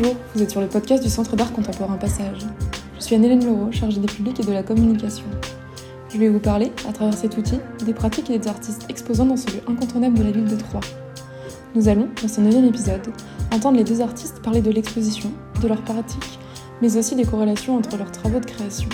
Bonjour, 0.00 0.16
vous 0.34 0.42
êtes 0.42 0.50
sur 0.50 0.60
le 0.60 0.68
podcast 0.68 1.02
du 1.02 1.08
Centre 1.08 1.34
d'art 1.34 1.52
contemporain 1.52 1.96
Passage. 1.96 2.46
Je 2.98 3.02
suis 3.02 3.16
Anne-Hélène 3.16 3.44
Leroux, 3.44 3.72
chargée 3.72 3.98
des 3.98 4.06
publics 4.06 4.38
et 4.38 4.44
de 4.44 4.52
la 4.52 4.62
communication. 4.62 5.24
Je 6.08 6.18
vais 6.18 6.28
vous 6.28 6.38
parler, 6.38 6.70
à 6.88 6.92
travers 6.92 7.14
cet 7.14 7.36
outil, 7.36 7.58
des 7.84 7.94
pratiques 7.94 8.30
et 8.30 8.38
des 8.38 8.46
artistes 8.46 8.86
exposant 8.88 9.26
dans 9.26 9.36
ce 9.36 9.48
lieu 9.48 9.60
incontournable 9.66 10.16
de 10.16 10.22
la 10.22 10.30
ville 10.30 10.44
de 10.44 10.54
Troyes. 10.54 10.82
Nous 11.74 11.88
allons, 11.88 12.08
dans 12.22 12.28
ce 12.28 12.40
neuvième 12.40 12.66
épisode, 12.66 13.08
entendre 13.52 13.76
les 13.76 13.82
deux 13.82 14.00
artistes 14.00 14.40
parler 14.40 14.60
de 14.60 14.70
l'exposition, 14.70 15.32
de 15.60 15.66
leurs 15.66 15.82
pratiques, 15.82 16.38
mais 16.80 16.96
aussi 16.96 17.16
des 17.16 17.24
corrélations 17.24 17.76
entre 17.76 17.96
leurs 17.96 18.12
travaux 18.12 18.38
de 18.38 18.46
création. 18.46 18.90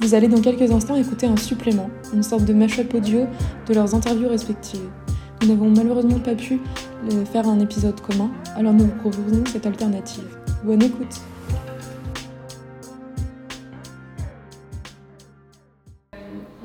Vous 0.00 0.14
allez 0.14 0.28
dans 0.28 0.40
quelques 0.40 0.70
instants 0.70 0.94
écouter 0.94 1.26
un 1.26 1.36
supplément, 1.36 1.90
une 2.12 2.22
sorte 2.22 2.44
de 2.44 2.52
mash-up 2.52 2.94
audio 2.94 3.26
de 3.66 3.74
leurs 3.74 3.92
interviews 3.92 4.28
respectives. 4.28 4.88
Nous 5.42 5.48
n'avons 5.48 5.70
malheureusement 5.70 6.18
pas 6.20 6.34
pu 6.34 6.60
faire 7.30 7.46
un 7.48 7.60
épisode 7.60 8.00
commun, 8.00 8.30
alors 8.56 8.72
nous 8.72 8.86
vous 8.86 8.96
proposons 8.96 9.44
cette 9.46 9.66
alternative. 9.66 10.24
Bonne 10.64 10.82
écoute 10.82 11.20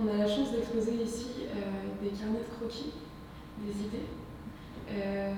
On 0.01 0.07
a 0.07 0.17
la 0.17 0.27
chance 0.27 0.51
d'exposer 0.53 1.03
ici 1.03 1.27
euh, 1.49 2.01
des 2.01 2.09
carnets 2.11 2.39
de 2.39 2.55
croquis, 2.57 2.93
des 3.65 3.71
idées. 3.71 4.07
Euh, 4.91 5.33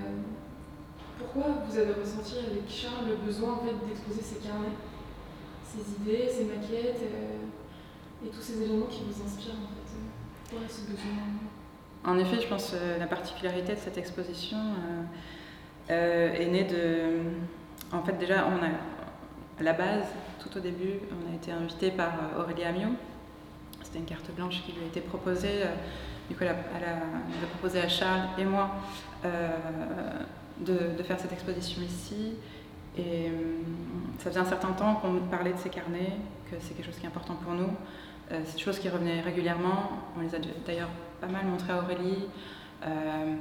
pourquoi 1.18 1.64
vous 1.68 1.78
avez 1.78 1.94
ressenti 1.94 2.36
avec 2.38 2.70
Charles 2.70 3.10
le 3.10 3.26
besoin 3.26 3.54
en 3.54 3.60
fait, 3.66 3.73
d'exposer 3.88 4.22
ces 4.22 4.48
carnets, 4.48 4.78
ces 5.66 6.02
idées, 6.02 6.30
ces 6.30 6.45
maquettes 6.45 7.02
euh, 7.02 8.26
et 8.26 8.30
tous 8.30 8.42
ces 8.42 8.62
éléments 8.62 8.86
qui 8.86 9.02
vous 9.10 9.26
inspirent 9.26 9.56
en 9.56 9.70
fait 9.73 9.90
Pourquoi 10.50 10.68
ce 10.70 10.82
besoin? 10.82 11.51
En 12.04 12.18
effet, 12.18 12.42
je 12.42 12.48
pense 12.48 12.72
que 12.72 12.76
euh, 12.76 12.98
la 12.98 13.06
particularité 13.06 13.76
de 13.76 13.80
cette 13.80 13.98
exposition 13.98 14.58
euh, 14.58 15.04
euh, 15.92 16.34
est 16.34 16.48
née 16.48 16.64
de. 16.64 17.96
En 17.96 18.02
fait, 18.04 18.18
déjà, 18.18 18.48
on 18.48 18.64
a, 18.64 18.70
à 19.60 19.64
la 19.64 19.74
base, 19.74 20.06
tout 20.40 20.58
au 20.58 20.60
début, 20.60 21.00
on 21.12 21.32
a 21.32 21.36
été 21.36 21.52
invité 21.52 21.92
par 21.92 22.14
Aurélie 22.40 22.64
Amiot. 22.64 22.96
C'était 23.84 24.00
une 24.00 24.06
carte 24.06 24.32
blanche 24.36 24.64
qui 24.66 24.72
lui 24.72 24.82
a 24.84 24.88
été 24.88 25.02
proposée. 25.02 25.64
Du 26.30 26.36
coup, 26.36 26.44
elle 26.44 26.50
a, 26.50 27.48
proposé 27.50 27.82
à 27.82 27.90
Charles 27.90 28.30
et 28.38 28.46
moi 28.46 28.72
de, 30.60 31.04
faire 31.04 31.20
cette 31.20 31.34
exposition 31.34 31.82
ici. 31.82 32.36
Et 32.98 33.30
ça 34.20 34.30
faisait 34.30 34.40
un 34.40 34.46
certain 34.46 34.72
temps 34.72 34.96
qu'on 34.96 35.16
parlait 35.30 35.52
de 35.52 35.58
ces 35.58 35.70
carnets, 35.70 36.14
que 36.50 36.56
c'est 36.62 36.74
quelque 36.74 36.86
chose 36.86 36.98
qui 36.98 37.04
est 37.04 37.10
important 37.10 37.36
pour 37.36 37.54
nous. 37.54 37.72
C'est 38.46 38.54
une 38.54 38.60
chose 38.60 38.80
qui 38.80 38.90
revenait 38.90 39.22
régulièrement. 39.22 39.90
On 40.18 40.22
les 40.22 40.34
a 40.36 40.40
d'ailleurs 40.66 40.90
pas 41.20 41.28
mal 41.28 41.46
montré 41.46 41.74
à 41.74 41.80
Aurélie. 41.80 42.28
Euh, 42.86 43.36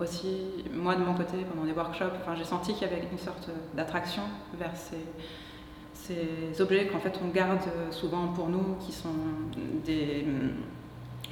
aussi, 0.00 0.64
moi 0.72 0.94
de 0.94 1.02
mon 1.02 1.14
côté, 1.14 1.38
pendant 1.52 1.66
des 1.66 1.72
workshops, 1.72 2.14
j'ai 2.36 2.44
senti 2.44 2.72
qu'il 2.72 2.86
y 2.86 2.90
avait 2.90 3.02
une 3.10 3.18
sorte 3.18 3.48
d'attraction 3.74 4.22
vers 4.58 4.76
ces, 4.76 5.04
ces 5.92 6.60
objets 6.60 6.86
qu'en 6.86 7.00
fait 7.00 7.18
on 7.24 7.28
garde 7.28 7.68
souvent 7.90 8.28
pour 8.28 8.48
nous, 8.48 8.76
qui 8.78 8.92
sont 8.92 9.08
des, 9.84 10.24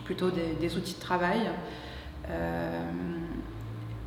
plutôt 0.05 0.31
des, 0.31 0.77
outils 0.77 0.95
de 0.95 1.01
travail. 1.01 1.51
Euh, 2.29 2.81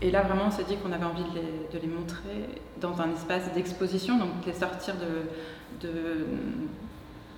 et 0.02 0.12
là, 0.12 0.22
vraiment, 0.22 0.44
on 0.48 0.52
s'est 0.52 0.64
dit 0.64 0.78
qu'on 0.78 0.92
avait 0.92 1.06
envie 1.06 1.24
de 1.24 1.80
les, 1.80 1.88
montrer 1.88 2.62
dans 2.80 3.02
un 3.02 3.12
espace 3.12 3.52
d'exposition, 3.54 4.18
donc 4.18 4.30
les 4.46 4.54
sortir 4.54 4.96
de, 4.96 5.88
de, 5.88 6.26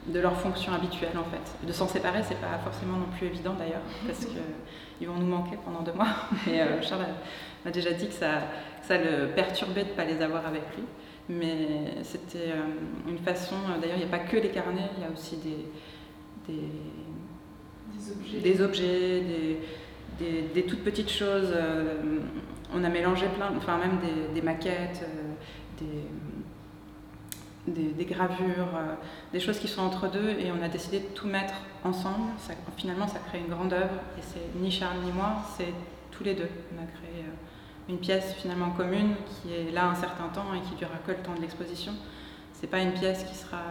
de 0.08 0.20
leur 0.20 0.36
fonction 0.40 0.74
habituelle 0.74 1.18
en 1.18 1.24
fait. 1.24 1.68
De 1.68 1.72
s'en 1.72 1.88
séparer, 1.88 2.22
c'est 2.24 2.40
pas 2.40 2.58
forcément 2.64 2.98
non 2.98 3.08
plus 3.18 3.28
évident 3.28 3.54
d'ailleurs, 3.54 3.82
parce 4.08 4.26
qu'ils 4.26 5.08
vont 5.08 5.16
nous 5.16 5.28
manquer 5.28 5.58
pendant 5.64 5.82
deux 5.82 5.94
mois. 5.94 6.08
Et 6.48 6.62
euh, 6.62 6.82
Charles 6.82 7.06
m'a 7.66 7.72
déjà 7.72 7.92
dit 7.92 8.08
que 8.08 8.14
ça, 8.14 8.42
ça 8.82 8.98
le 8.98 9.28
perturbait 9.36 9.84
de 9.84 9.90
ne 9.90 9.94
pas 9.94 10.06
les 10.06 10.22
avoir 10.22 10.46
avec 10.46 10.64
lui. 10.76 10.84
Mais 11.30 11.68
c'était 12.04 12.50
euh, 12.50 13.08
une 13.08 13.20
façon, 13.20 13.56
euh, 13.56 13.80
d'ailleurs 13.80 13.98
il 13.98 14.06
n'y 14.06 14.12
a 14.12 14.18
pas 14.18 14.24
que 14.24 14.38
les 14.38 14.50
carnets, 14.50 14.90
il 14.98 15.04
y 15.04 15.06
a 15.06 15.12
aussi 15.12 15.38
des, 15.38 15.68
des, 18.42 18.62
objets, 18.62 19.22
des, 20.20 20.42
des, 20.54 20.64
toutes 20.64 20.84
petites 20.84 21.12
choses. 21.12 21.54
on 22.74 22.84
a 22.84 22.90
mélangé 22.90 23.28
plein, 23.28 23.52
enfin 23.56 23.78
même 23.78 24.00
des, 24.34 24.42
maquettes, 24.42 25.06
des 25.78 25.86
des, 27.74 28.06
gravures, 28.06 28.76
euh, 28.76 28.96
des 29.32 29.40
choses 29.40 29.60
qui 29.60 29.68
sont 29.68 29.82
entre 29.82 30.10
deux, 30.10 30.30
et 30.30 30.52
on 30.52 30.62
a 30.64 30.68
décidé 30.68 31.00
de 31.00 31.08
tout 31.08 31.28
mettre 31.28 31.54
ensemble. 31.84 32.32
finalement, 32.78 33.08
ça 33.08 33.20
crée 33.20 33.40
une 33.40 33.54
grande 33.54 33.74
œuvre, 33.74 33.96
et 34.18 34.22
c'est 34.22 34.60
ni 34.60 34.72
Charles 34.72 35.00
ni 35.04 35.12
moi, 35.12 35.38
c'est 35.58 35.74
tous 36.12 36.24
les 36.24 36.36
deux. 36.36 36.50
On 36.76 36.84
a 36.84 36.86
créé 36.86 37.24
euh, 37.24 37.90
une 37.90 37.98
pièce 37.98 38.34
finalement 38.34 38.72
commune 38.72 39.16
qui 39.26 39.54
est 39.54 39.72
là 39.72 39.88
un 39.88 39.96
certain 39.96 40.28
temps 40.28 40.54
et 40.54 40.62
qui 40.68 40.76
durera 40.76 40.98
que 41.06 41.12
le 41.12 41.18
temps 41.18 41.36
de 41.36 41.42
l'exposition. 41.42 41.94
C'est 42.54 42.68
pas 42.68 42.80
une 42.80 42.94
pièce 42.94 43.24
qui 43.24 43.36
sera, 43.36 43.62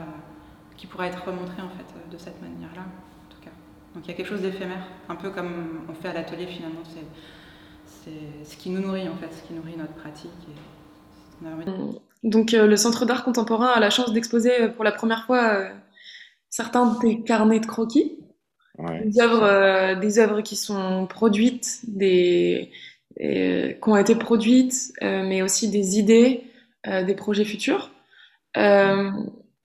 qui 0.76 0.86
pourra 0.86 1.06
être 1.06 1.22
remontrée 1.24 1.62
en 1.62 1.68
fait 1.68 2.10
de 2.10 2.16
cette 2.16 2.40
manière-là, 2.40 2.82
en 2.82 3.32
tout 3.34 3.40
cas. 3.42 3.50
Donc 3.94 4.06
il 4.06 4.08
y 4.08 4.14
a 4.14 4.16
quelque 4.16 4.28
chose 4.28 4.40
d'éphémère, 4.40 4.86
un 5.08 5.14
peu 5.14 5.30
comme 5.30 5.84
on 5.88 5.94
fait 5.94 6.08
à 6.08 6.14
l'atelier 6.14 6.46
finalement. 6.46 6.80
C'est 6.84 8.44
ce 8.44 8.56
qui 8.56 8.70
nous 8.70 8.80
nourrit 8.80 9.08
en 9.08 9.16
fait, 9.16 9.30
ce 9.32 9.46
qui 9.46 9.52
nourrit 9.52 9.76
notre 9.76 9.92
pratique. 9.92 10.30
Donc 12.22 12.54
euh, 12.54 12.66
le 12.66 12.76
Centre 12.76 13.06
d'art 13.06 13.24
contemporain 13.24 13.68
a 13.68 13.80
la 13.80 13.90
chance 13.90 14.12
d'exposer 14.12 14.62
euh, 14.62 14.68
pour 14.68 14.84
la 14.84 14.92
première 14.92 15.24
fois 15.24 15.54
euh, 15.54 15.70
certains 16.50 16.98
des 17.00 17.22
carnets 17.22 17.60
de 17.60 17.66
croquis, 17.66 18.18
des 19.04 19.20
œuvres, 19.20 20.00
des 20.00 20.18
œuvres 20.18 20.40
qui 20.40 20.56
sont 20.56 21.06
produites, 21.06 21.80
des 21.88 22.70
qui 23.18 23.88
ont 23.88 23.96
été 23.96 24.14
produites, 24.14 24.92
mais 25.02 25.42
aussi 25.42 25.68
des 25.68 25.98
idées, 25.98 26.44
des 26.86 27.14
projets 27.16 27.44
futurs. 27.44 27.90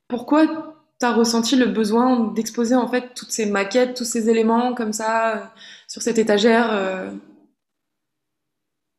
pourquoi 0.07 0.75
tu 0.99 1.05
as 1.05 1.13
ressenti 1.13 1.55
le 1.55 1.67
besoin 1.67 2.33
d'exposer 2.33 2.73
en 2.73 2.87
fait 2.87 3.13
toutes 3.13 3.29
ces 3.29 3.45
maquettes, 3.45 3.95
tous 3.95 4.03
ces 4.03 4.31
éléments 4.31 4.73
comme 4.73 4.93
ça 4.93 5.53
sur 5.87 6.01
cette 6.01 6.17
étagère 6.17 7.13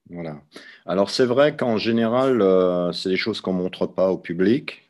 Voilà. 0.09 0.41
Alors 0.87 1.09
c'est 1.09 1.25
vrai 1.25 1.57
qu'en 1.57 1.79
général, 1.79 2.43
euh, 2.43 2.93
c'est 2.93 3.09
des 3.09 3.17
choses 3.17 3.41
qu'on 3.41 3.55
ne 3.55 3.59
montre 3.59 3.87
pas 3.87 4.11
au 4.11 4.19
public. 4.19 4.83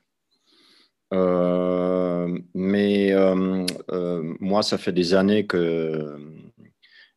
Euh, 1.12 2.36
mais 2.54 3.12
euh, 3.12 3.64
moi, 4.40 4.62
ça 4.64 4.76
fait 4.76 4.92
des 4.92 5.14
années 5.14 5.46
que 5.46 6.18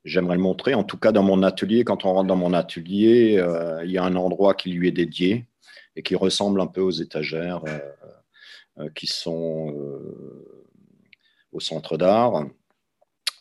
j'aimerais 0.05 0.35
le 0.35 0.43
montrer. 0.43 0.75
En 0.75 0.83
tout 0.83 0.97
cas, 0.97 1.11
dans 1.11 1.23
mon 1.23 1.41
atelier, 1.41 1.83
quand 1.83 2.05
on 2.05 2.13
rentre 2.13 2.27
dans 2.27 2.35
mon 2.35 2.53
atelier, 2.53 3.43
il 3.83 3.91
y 3.91 3.97
a 3.97 4.03
un 4.03 4.15
endroit 4.15 4.53
qui 4.53 4.71
lui 4.71 4.87
est 4.89 4.91
dédié 4.91 5.47
et 5.95 6.03
qui 6.03 6.15
ressemble 6.15 6.61
un 6.61 6.67
peu 6.67 6.81
aux 6.81 6.91
étagères 6.91 7.63
qui 8.93 9.07
sont 9.07 9.73
au 11.51 11.59
centre 11.59 11.97
d'art. 11.97 12.45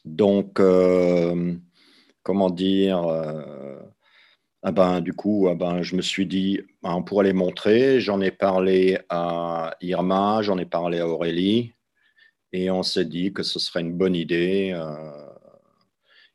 Donc, 0.06 0.58
comment 2.22 2.50
dire 2.50 3.06
ah 4.68 4.72
ben, 4.72 5.00
du 5.00 5.12
coup, 5.12 5.46
ah 5.48 5.54
ben, 5.54 5.82
je 5.82 5.94
me 5.94 6.02
suis 6.02 6.26
dit, 6.26 6.60
ben, 6.82 6.92
on 6.92 7.04
pourrait 7.04 7.26
les 7.26 7.32
montrer. 7.32 8.00
J'en 8.00 8.20
ai 8.20 8.32
parlé 8.32 8.98
à 9.08 9.76
Irma, 9.80 10.42
j'en 10.42 10.58
ai 10.58 10.66
parlé 10.66 10.98
à 10.98 11.06
Aurélie, 11.06 11.72
et 12.52 12.68
on 12.72 12.82
s'est 12.82 13.04
dit 13.04 13.32
que 13.32 13.44
ce 13.44 13.60
serait 13.60 13.82
une 13.82 13.96
bonne 13.96 14.16
idée. 14.16 14.72
Euh. 14.74 15.28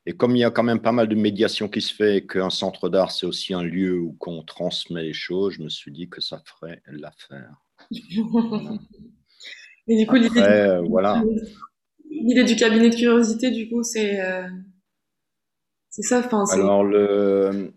et 0.05 0.13
comme 0.13 0.37
il 0.37 0.39
y 0.39 0.45
a 0.45 0.49
quand 0.49 0.63
même 0.63 0.79
pas 0.79 0.93
mal 0.93 1.09
de 1.09 1.15
médiation 1.15 1.67
qui 1.67 1.81
se 1.81 1.93
fait, 1.93 2.17
et 2.19 2.25
qu'un 2.25 2.49
centre 2.49 2.87
d'art, 2.87 3.11
c'est 3.11 3.25
aussi 3.25 3.53
un 3.53 3.63
lieu 3.63 3.99
où 3.99 4.15
on 4.25 4.43
transmet 4.43 5.03
les 5.03 5.11
choses, 5.11 5.55
je 5.55 5.63
me 5.63 5.69
suis 5.69 5.91
dit 5.91 6.07
que 6.07 6.21
ça 6.21 6.41
ferait 6.45 6.81
l'affaire. 6.87 7.57
Et 9.87 9.97
du 9.97 10.07
coup, 10.07 10.15
l'idée 10.15 10.29
du... 10.29 10.39
Euh, 10.39 10.81
voilà. 10.83 11.21
du 12.09 12.55
cabinet 12.55 12.91
de 12.91 12.95
curiosité, 12.95 13.51
du 13.51 13.67
coup, 13.67 13.83
c'est 13.83 14.21
euh, 14.21 14.47
ça. 15.89 16.19
Enfin, 16.19 16.45
Alors, 16.53 16.85
le 16.85 17.73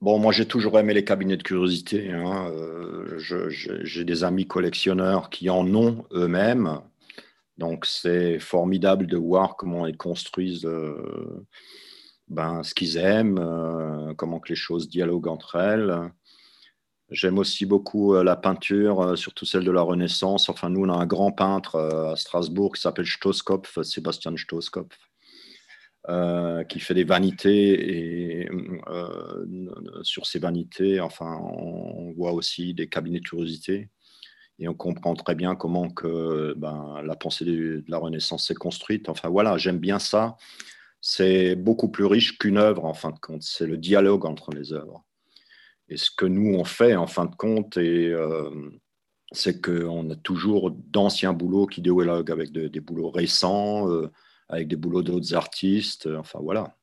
Bon, 0.00 0.18
moi, 0.18 0.32
j'ai 0.32 0.46
toujours 0.46 0.78
aimé 0.78 0.94
les 0.94 1.04
cabinets 1.04 1.36
de 1.36 1.42
curiosité. 1.42 2.10
Hein. 2.10 2.50
Euh, 2.52 3.18
j'ai 3.18 4.04
des 4.04 4.24
amis 4.24 4.46
collectionneurs 4.46 5.28
qui 5.28 5.50
en 5.50 5.74
ont 5.74 6.06
eux-mêmes. 6.12 6.80
Donc, 7.58 7.84
c'est 7.84 8.38
formidable 8.38 9.06
de 9.06 9.18
voir 9.18 9.56
comment 9.56 9.86
ils 9.86 9.98
construisent 9.98 10.64
euh, 10.64 11.46
ben, 12.28 12.62
ce 12.62 12.72
qu'ils 12.72 12.96
aiment, 12.96 13.38
euh, 13.38 14.14
comment 14.14 14.40
que 14.40 14.48
les 14.48 14.54
choses 14.54 14.88
dialoguent 14.88 15.28
entre 15.28 15.56
elles. 15.56 15.94
J'aime 17.10 17.38
aussi 17.38 17.66
beaucoup 17.66 18.14
la 18.14 18.36
peinture, 18.36 19.18
surtout 19.18 19.44
celle 19.44 19.64
de 19.64 19.70
la 19.72 19.82
Renaissance. 19.82 20.48
Enfin, 20.48 20.70
nous, 20.70 20.86
on 20.86 20.88
a 20.88 20.96
un 20.96 21.06
grand 21.06 21.32
peintre 21.32 21.76
à 21.76 22.16
Strasbourg 22.16 22.74
qui 22.74 22.80
s'appelle 22.80 23.06
Stoskopf, 23.06 23.82
Sébastien 23.82 24.34
Stoskopf. 24.36 24.96
Qui 26.68 26.80
fait 26.80 26.94
des 26.94 27.04
vanités 27.04 28.44
et 28.44 28.49
sur 30.02 30.26
ces 30.26 30.38
vanités, 30.38 31.00
enfin, 31.00 31.38
on 31.42 32.12
voit 32.12 32.32
aussi 32.32 32.74
des 32.74 32.88
cabinets 32.88 33.20
de 33.20 33.24
curiosité 33.24 33.90
et 34.60 34.68
on 34.68 34.74
comprend 34.74 35.14
très 35.14 35.34
bien 35.34 35.56
comment 35.56 35.88
que 35.88 36.54
ben, 36.56 37.00
la 37.02 37.16
pensée 37.16 37.44
de, 37.46 37.82
la 37.88 37.98
Renaissance 37.98 38.46
s'est 38.46 38.54
construite. 38.54 39.08
Enfin 39.08 39.30
voilà, 39.30 39.56
j'aime 39.56 39.78
bien 39.78 39.98
ça. 39.98 40.36
C'est 41.00 41.56
beaucoup 41.56 41.88
plus 41.88 42.04
riche 42.04 42.38
qu'une 42.38 42.58
œuvre 42.58 42.84
en 42.84 42.92
fin 42.92 43.10
de 43.10 43.18
compte. 43.18 43.42
C'est 43.42 43.66
le 43.66 43.78
dialogue 43.78 44.26
entre 44.26 44.50
les 44.52 44.74
œuvres. 44.74 45.04
et, 45.88 45.96
ce 45.96 46.10
que 46.10 46.26
nous, 46.26 46.54
on 46.54 46.64
fait 46.64 46.94
en 46.94 47.06
fin 47.06 47.24
de 47.24 47.34
compte, 47.34 47.78
et, 47.78 48.14
c'est 49.32 49.62
qu'on 49.62 50.10
a 50.10 50.16
toujours 50.16 50.70
d'anciens 50.72 51.32
boulots 51.32 51.66
qui 51.66 51.80
dialoguent 51.80 52.30
avec 52.30 52.52
des 52.52 52.80
boulots 52.80 53.10
récents, 53.10 53.88
avec 54.48 54.68
des 54.68 54.76
boulots 54.76 55.02
d'autres 55.02 55.34
artistes. 55.34 56.06
Enfin, 56.18 56.40
voilà. 56.42 56.76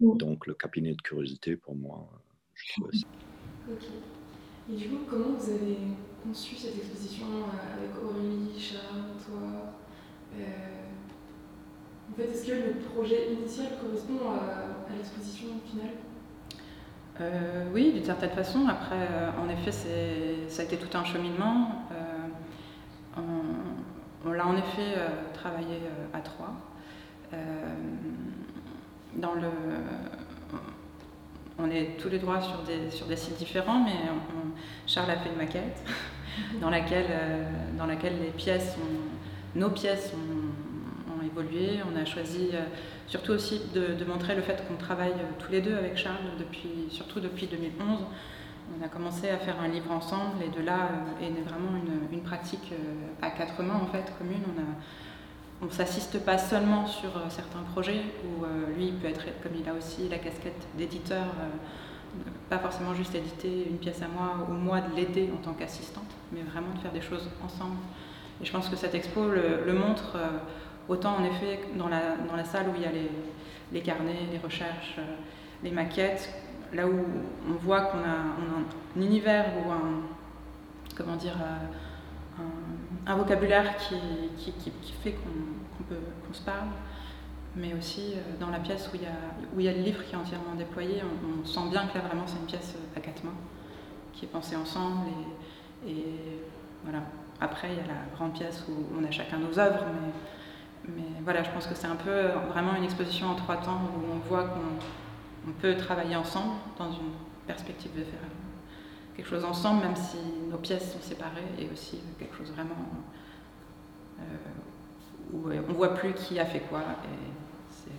Donc, 0.00 0.46
le 0.46 0.54
cabinet 0.54 0.94
de 0.94 1.02
curiosité, 1.02 1.56
pour 1.56 1.74
moi, 1.74 2.08
je 2.54 2.72
trouvais 2.72 2.96
ça. 2.96 3.06
Ok. 3.70 3.84
Et 4.72 4.76
du 4.76 4.88
coup, 4.88 5.00
comment 5.08 5.36
vous 5.38 5.50
avez 5.50 5.76
conçu 6.24 6.56
cette 6.56 6.76
exposition 6.76 7.26
euh, 7.26 7.78
avec 7.78 7.90
Aurélie, 8.02 8.58
Charles, 8.58 9.12
toi 9.24 9.74
euh, 10.38 10.42
En 12.10 12.16
fait, 12.16 12.30
est-ce 12.30 12.46
que 12.46 12.52
le 12.52 12.74
projet 12.92 13.34
initial 13.34 13.68
correspond 13.80 14.30
à, 14.30 14.96
l'exposition 14.96 15.48
finale? 15.70 15.92
Euh, 17.20 17.66
Oui, 17.74 17.92
d'une 17.92 18.04
certaine 18.04 18.30
façon. 18.30 18.66
Après, 18.68 19.06
en 19.38 19.48
effet, 19.50 19.70
ça 20.48 20.62
a 20.62 20.64
été 20.64 20.76
tout 20.78 20.96
un 20.96 21.04
cheminement. 21.04 21.86
on, 23.16 24.32
l'a 24.32 24.46
en 24.46 24.56
effet 24.56 24.96
travaillé 25.34 25.78
à 26.14 26.20
trois. 26.20 26.54
Dans 29.16 29.34
le, 29.34 29.48
on 31.58 31.70
est 31.70 31.96
tous 31.98 32.08
les 32.08 32.18
droits 32.18 32.40
sur 32.40 32.62
des, 32.62 32.90
sur 32.90 33.06
des 33.06 33.16
sites 33.16 33.36
différents, 33.36 33.80
mais 33.80 33.92
Charles 34.86 35.10
a 35.10 35.16
fait 35.16 35.30
une 35.30 35.36
maquette 35.36 35.82
dans, 36.60 36.70
laquelle, 36.70 37.06
euh, 37.10 37.44
dans 37.78 37.86
laquelle 37.86 38.18
les 38.20 38.30
pièces 38.30 38.76
nos 39.54 39.70
pièces 39.70 40.12
ont, 40.14 41.24
évolué. 41.24 41.78
On 41.90 41.98
a 41.98 42.04
choisi 42.04 42.50
euh, 42.52 42.64
surtout 43.06 43.32
aussi 43.32 43.62
de, 43.72 44.04
montrer 44.04 44.34
le 44.34 44.42
fait 44.42 44.62
qu'on 44.68 44.76
travaille 44.76 45.14
tous 45.38 45.50
les 45.50 45.62
deux 45.62 45.74
avec 45.74 45.96
Charles, 45.96 46.18
depuis, 46.38 46.88
surtout 46.90 47.18
depuis 47.18 47.46
2011. 47.46 48.00
On 48.78 48.84
a 48.84 48.88
commencé 48.88 49.30
à 49.30 49.38
faire 49.38 49.58
un 49.60 49.68
livre 49.68 49.90
ensemble 49.90 50.42
et 50.44 50.48
de 50.48 50.62
là 50.62 50.90
euh, 51.22 51.26
est 51.26 51.48
vraiment 51.48 51.70
une, 51.76 52.18
une 52.18 52.22
pratique 52.22 52.74
à 53.22 53.30
quatre 53.30 53.62
mains 53.62 53.80
en 53.82 53.86
fait 53.86 54.12
commune. 54.18 54.42
On 54.54 54.60
a, 54.60 54.66
on 55.62 55.66
ne 55.66 55.70
s'assiste 55.70 56.18
pas 56.24 56.38
seulement 56.38 56.86
sur 56.86 57.16
euh, 57.16 57.20
certains 57.28 57.62
projets 57.72 58.02
où 58.24 58.44
euh, 58.44 58.74
lui 58.76 58.92
peut 58.92 59.08
être, 59.08 59.24
comme 59.42 59.52
il 59.58 59.68
a 59.68 59.72
aussi 59.72 60.08
la 60.08 60.18
casquette 60.18 60.66
d'éditeur, 60.76 61.22
euh, 61.22 62.30
pas 62.50 62.58
forcément 62.58 62.94
juste 62.94 63.14
éditer 63.14 63.66
une 63.68 63.78
pièce 63.78 64.02
à 64.02 64.08
moi 64.08 64.46
ou 64.48 64.52
moi 64.52 64.80
de 64.80 64.94
l'aider 64.94 65.30
en 65.32 65.42
tant 65.42 65.52
qu'assistante, 65.52 66.10
mais 66.32 66.42
vraiment 66.42 66.72
de 66.74 66.78
faire 66.78 66.92
des 66.92 67.00
choses 67.00 67.28
ensemble. 67.44 67.76
Et 68.42 68.44
je 68.44 68.52
pense 68.52 68.68
que 68.68 68.76
cette 68.76 68.94
expo 68.94 69.28
le, 69.28 69.72
montre 69.72 70.16
autant 70.88 71.16
en 71.16 71.24
effet 71.24 71.60
dans 71.76 71.88
la, 71.88 72.16
dans 72.28 72.36
la 72.36 72.44
salle 72.44 72.66
où 72.68 72.72
il 72.76 72.82
y 72.82 72.86
a 72.86 72.90
les, 73.72 73.80
carnets, 73.80 74.28
les 74.30 74.38
recherches, 74.38 74.96
les 75.62 75.70
maquettes, 75.70 76.28
là 76.72 76.86
où 76.86 77.04
on 77.48 77.54
voit 77.54 77.82
qu'on 77.82 77.98
a, 77.98 78.02
un 78.02 79.00
univers 79.00 79.46
ou 79.56 79.70
un, 79.72 80.02
comment 80.96 81.16
dire, 81.16 81.36
un, 83.06 83.16
vocabulaire 83.16 83.76
qui, 83.76 84.52
fait 85.02 85.12
qu'on 85.12 86.34
se 86.34 86.42
parle, 86.42 86.68
mais 87.56 87.74
aussi 87.74 88.14
euh, 88.14 88.40
dans 88.40 88.50
la 88.50 88.58
pièce 88.58 88.90
où 88.92 88.96
il 88.96 89.02
y 89.02 89.06
a, 89.06 89.10
où 89.54 89.60
il 89.60 89.66
y 89.66 89.68
a 89.68 89.72
le 89.72 89.82
livre 89.82 90.04
qui 90.04 90.14
est 90.14 90.18
entièrement 90.18 90.54
déployé, 90.56 91.02
on, 91.02 91.46
sent 91.46 91.70
bien 91.70 91.86
que 91.86 91.98
là 91.98 92.04
vraiment 92.04 92.26
c'est 92.26 92.38
une 92.38 92.46
pièce 92.46 92.74
à 92.96 93.00
quatre 93.00 93.22
mains, 93.24 93.34
qui 94.12 94.24
est 94.24 94.28
pensée 94.28 94.56
ensemble. 94.56 95.06
Et, 95.86 95.90
et, 95.90 96.40
voilà. 96.82 97.02
Après, 97.40 97.68
il 97.70 97.76
y 97.76 97.80
a 97.80 97.86
la 97.86 98.14
grande 98.14 98.34
pièce 98.34 98.64
où 98.68 98.72
on 98.98 99.04
a 99.04 99.10
chacun 99.10 99.38
nos 99.38 99.58
œuvres, 99.58 99.84
mais, 100.86 100.94
mais 100.96 101.20
voilà, 101.22 101.42
je 101.42 101.50
pense 101.50 101.66
que 101.66 101.74
c'est 101.74 101.86
un 101.86 101.96
peu 101.96 102.28
vraiment 102.50 102.74
une 102.76 102.84
exposition 102.84 103.28
en 103.28 103.34
trois 103.34 103.56
temps 103.56 103.80
où 103.96 104.14
on 104.14 104.18
voit 104.28 104.44
qu'on 104.44 105.52
peut 105.60 105.76
travailler 105.76 106.16
ensemble 106.16 106.54
dans 106.78 106.90
une 106.92 107.12
perspective 107.46 107.92
de 107.92 108.04
faire 108.04 108.20
quelque 109.16 109.28
chose 109.28 109.44
ensemble, 109.44 109.82
même 109.82 109.96
si 109.96 110.16
nos 110.50 110.58
pièces 110.58 110.92
sont 110.92 111.00
séparées, 111.00 111.42
et 111.58 111.68
aussi 111.72 111.98
quelque 112.18 112.36
chose 112.36 112.50
vraiment 112.52 112.74
euh, 114.20 114.22
où 115.32 115.50
on 115.68 115.72
voit 115.72 115.94
plus 115.94 116.12
qui 116.14 116.38
a 116.38 116.46
fait 116.46 116.60
quoi. 116.60 116.80
Et 116.80 117.90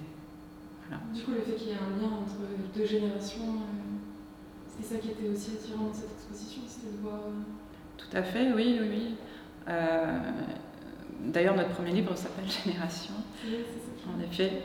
voilà. 0.87 1.01
Du 1.13 1.23
coup, 1.23 1.31
le 1.31 1.41
fait 1.41 1.53
qu'il 1.53 1.69
y 1.69 1.71
ait 1.71 1.73
un 1.73 1.99
lien 1.99 2.13
entre 2.15 2.35
deux 2.75 2.85
générations, 2.85 3.41
euh, 3.41 4.77
c'est 4.77 4.93
ça 4.93 4.99
qui 4.99 5.09
était 5.09 5.27
aussi 5.29 5.51
attirant 5.53 5.85
dans 5.85 5.93
cette 5.93 6.11
exposition, 6.11 6.61
c'était 6.67 6.95
de 6.95 7.01
voir. 7.01 7.15
Euh, 7.15 7.41
Tout 7.97 8.15
à 8.15 8.21
fait, 8.21 8.51
oui, 8.53 8.77
oui, 8.81 8.87
oui. 8.89 9.15
D'ailleurs, 11.21 11.55
notre 11.55 11.69
premier 11.69 11.91
livre 11.91 12.15
s'appelle 12.15 12.45
Génération. 12.65 13.13
Oui, 13.45 13.57
en 14.07 14.19
effet. 14.21 14.61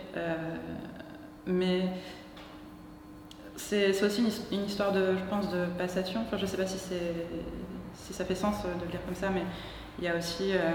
mais 1.47 1.89
c'est 3.61 4.03
aussi 4.03 4.25
une, 4.51 4.65
histoire 4.65 4.93
de, 4.93 5.17
je 5.17 5.25
pense, 5.29 5.51
de 5.51 5.67
passation. 5.79 6.25
Je 6.33 6.41
ne 6.41 6.47
sais 6.47 6.57
pas 6.57 6.67
si, 6.67 6.79
si 7.95 8.13
ça 8.13 8.25
fait 8.25 8.35
sens 8.35 8.63
de 8.65 8.85
le 8.85 8.91
dire 8.91 9.05
comme 9.05 9.15
ça, 9.15 9.31
mais 9.31 9.43
il 9.99 10.05
y 10.05 10.09
a 10.09 10.17
aussi 10.17 10.53
euh, 10.53 10.71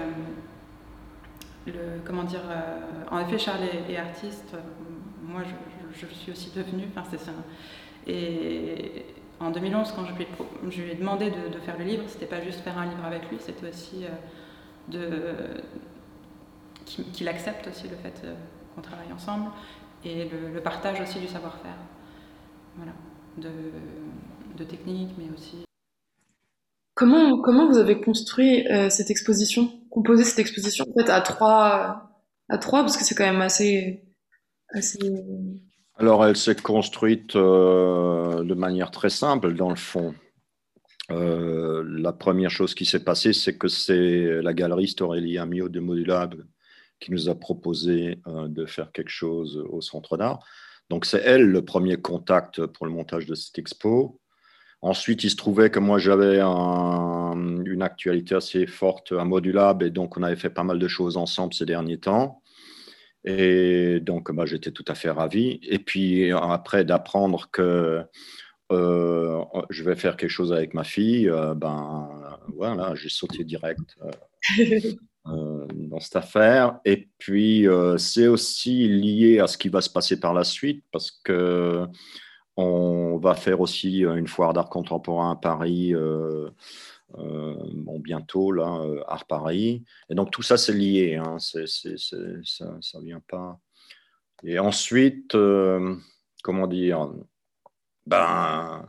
le, 1.66 2.00
comment 2.04 2.24
dire, 2.24 2.42
euh, 2.48 3.04
en 3.10 3.18
effet, 3.20 3.38
Charles 3.38 3.64
est, 3.88 3.96
artiste. 3.96 4.56
Moi, 5.22 5.42
je, 5.94 6.06
suis 6.06 6.32
aussi 6.32 6.52
devenue. 6.54 6.84
Enfin, 6.90 7.06
c'est 7.10 7.20
ça. 7.20 7.32
Et 8.06 9.04
en 9.40 9.50
2011, 9.50 9.92
quand 9.92 10.06
je 10.06 10.14
lui, 10.14 10.26
je 10.70 10.82
lui 10.82 10.92
ai 10.92 10.94
demandé 10.94 11.30
de, 11.30 11.58
faire 11.58 11.76
le 11.78 11.84
livre, 11.84 12.04
c'était 12.06 12.26
pas 12.26 12.40
juste 12.40 12.60
faire 12.60 12.78
un 12.78 12.86
livre 12.86 13.04
avec 13.04 13.28
lui, 13.30 13.38
c'était 13.40 13.68
aussi 13.68 14.04
euh, 14.04 14.08
de 14.88 15.62
qu'il 17.12 17.28
accepte 17.28 17.66
aussi 17.66 17.88
le 17.88 17.96
fait 17.96 18.24
qu'on 18.72 18.80
travaille 18.80 19.12
ensemble 19.12 19.50
et 20.04 20.28
le 20.28 20.60
partage 20.60 21.00
aussi 21.00 21.18
du 21.18 21.26
savoir-faire 21.26 21.74
voilà, 22.76 22.92
de, 23.38 23.50
de 24.56 24.64
technique, 24.64 25.10
mais 25.18 25.30
aussi. 25.34 25.66
Comment, 26.94 27.42
comment 27.42 27.68
vous 27.68 27.76
avez 27.76 28.00
construit 28.00 28.66
euh, 28.68 28.88
cette 28.88 29.10
exposition, 29.10 29.70
composé 29.90 30.24
cette 30.24 30.38
exposition 30.38 30.86
en 30.88 30.98
fait 30.98 31.10
à 31.10 31.20
trois, 31.20 32.10
à 32.48 32.58
trois 32.58 32.80
parce 32.80 32.96
que 32.96 33.04
c'est 33.04 33.14
quand 33.14 33.26
même 33.26 33.42
assez, 33.42 34.02
assez... 34.70 34.98
Alors 35.98 36.24
elle 36.24 36.38
s'est 36.38 36.56
construite 36.56 37.36
euh, 37.36 38.42
de 38.42 38.54
manière 38.54 38.90
très 38.90 39.10
simple 39.10 39.52
dans 39.52 39.68
le 39.68 39.76
fond. 39.76 40.14
Euh, 41.10 41.84
la 41.86 42.14
première 42.14 42.50
chose 42.50 42.74
qui 42.74 42.86
s'est 42.86 43.04
passée, 43.04 43.34
c'est 43.34 43.58
que 43.58 43.68
c'est 43.68 44.40
la 44.40 44.54
galeriste 44.54 45.02
Aurélie 45.02 45.36
Amio 45.36 45.68
de 45.68 45.80
Modulable 45.80 46.46
qui 46.98 47.12
nous 47.12 47.28
a 47.28 47.34
proposé 47.34 48.20
de 48.26 48.64
faire 48.64 48.90
quelque 48.90 49.10
chose 49.10 49.62
au 49.68 49.82
Centre 49.82 50.16
d'Art. 50.16 50.42
Donc 50.90 51.04
c'est 51.04 51.22
elle 51.24 51.42
le 51.42 51.64
premier 51.64 51.96
contact 51.96 52.64
pour 52.66 52.86
le 52.86 52.92
montage 52.92 53.26
de 53.26 53.34
cette 53.34 53.58
expo. 53.58 54.20
Ensuite, 54.82 55.24
il 55.24 55.30
se 55.30 55.36
trouvait 55.36 55.70
que 55.70 55.78
moi 55.78 55.98
j'avais 55.98 56.40
une 56.40 57.82
actualité 57.82 58.34
assez 58.34 58.66
forte 58.66 59.12
à 59.12 59.24
Modulab 59.24 59.82
et 59.82 59.90
donc 59.90 60.16
on 60.16 60.22
avait 60.22 60.36
fait 60.36 60.50
pas 60.50 60.62
mal 60.62 60.78
de 60.78 60.88
choses 60.88 61.16
ensemble 61.16 61.54
ces 61.54 61.64
derniers 61.64 61.98
temps. 61.98 62.42
Et 63.24 63.98
donc 64.00 64.30
bah, 64.32 64.46
j'étais 64.46 64.70
tout 64.70 64.84
à 64.86 64.94
fait 64.94 65.10
ravi. 65.10 65.58
Et 65.62 65.78
puis 65.78 66.30
après 66.30 66.84
d'apprendre 66.84 67.50
que 67.50 68.04
euh, 68.72 69.44
je 69.70 69.84
vais 69.84 69.94
faire 69.94 70.16
quelque 70.16 70.30
chose 70.30 70.52
avec 70.52 70.74
ma 70.74 70.84
fille, 70.84 71.28
euh, 71.28 71.54
ben 71.54 72.08
voilà, 72.54 72.94
j'ai 72.94 73.08
sauté 73.08 73.44
direct. 73.44 73.96
Euh. 74.02 74.92
Euh, 75.28 75.66
dans 75.70 75.98
cette 75.98 76.16
affaire. 76.16 76.78
Et 76.84 77.08
puis, 77.18 77.66
euh, 77.66 77.98
c'est 77.98 78.28
aussi 78.28 78.86
lié 78.86 79.40
à 79.40 79.48
ce 79.48 79.58
qui 79.58 79.68
va 79.68 79.80
se 79.80 79.90
passer 79.90 80.20
par 80.20 80.32
la 80.32 80.44
suite, 80.44 80.84
parce 80.92 81.10
que 81.10 81.84
on 82.56 83.18
va 83.18 83.34
faire 83.34 83.60
aussi 83.60 84.00
une 84.00 84.28
foire 84.28 84.52
d'art 84.52 84.68
contemporain 84.68 85.32
à 85.32 85.36
Paris. 85.36 85.94
Euh, 85.94 86.50
bon, 87.16 87.98
bientôt, 87.98 88.52
là, 88.52 88.80
Art 89.08 89.26
Paris. 89.26 89.84
Et 90.08 90.14
donc, 90.14 90.30
tout 90.30 90.42
ça, 90.42 90.56
c'est 90.56 90.72
lié. 90.72 91.16
Hein. 91.16 91.38
ça 91.38 91.58
ne 91.58 93.04
vient 93.04 93.22
pas. 93.28 93.58
Et 94.44 94.58
ensuite, 94.58 95.36
comment 96.42 96.66
dire? 96.66 97.10
Ben, 98.06 98.88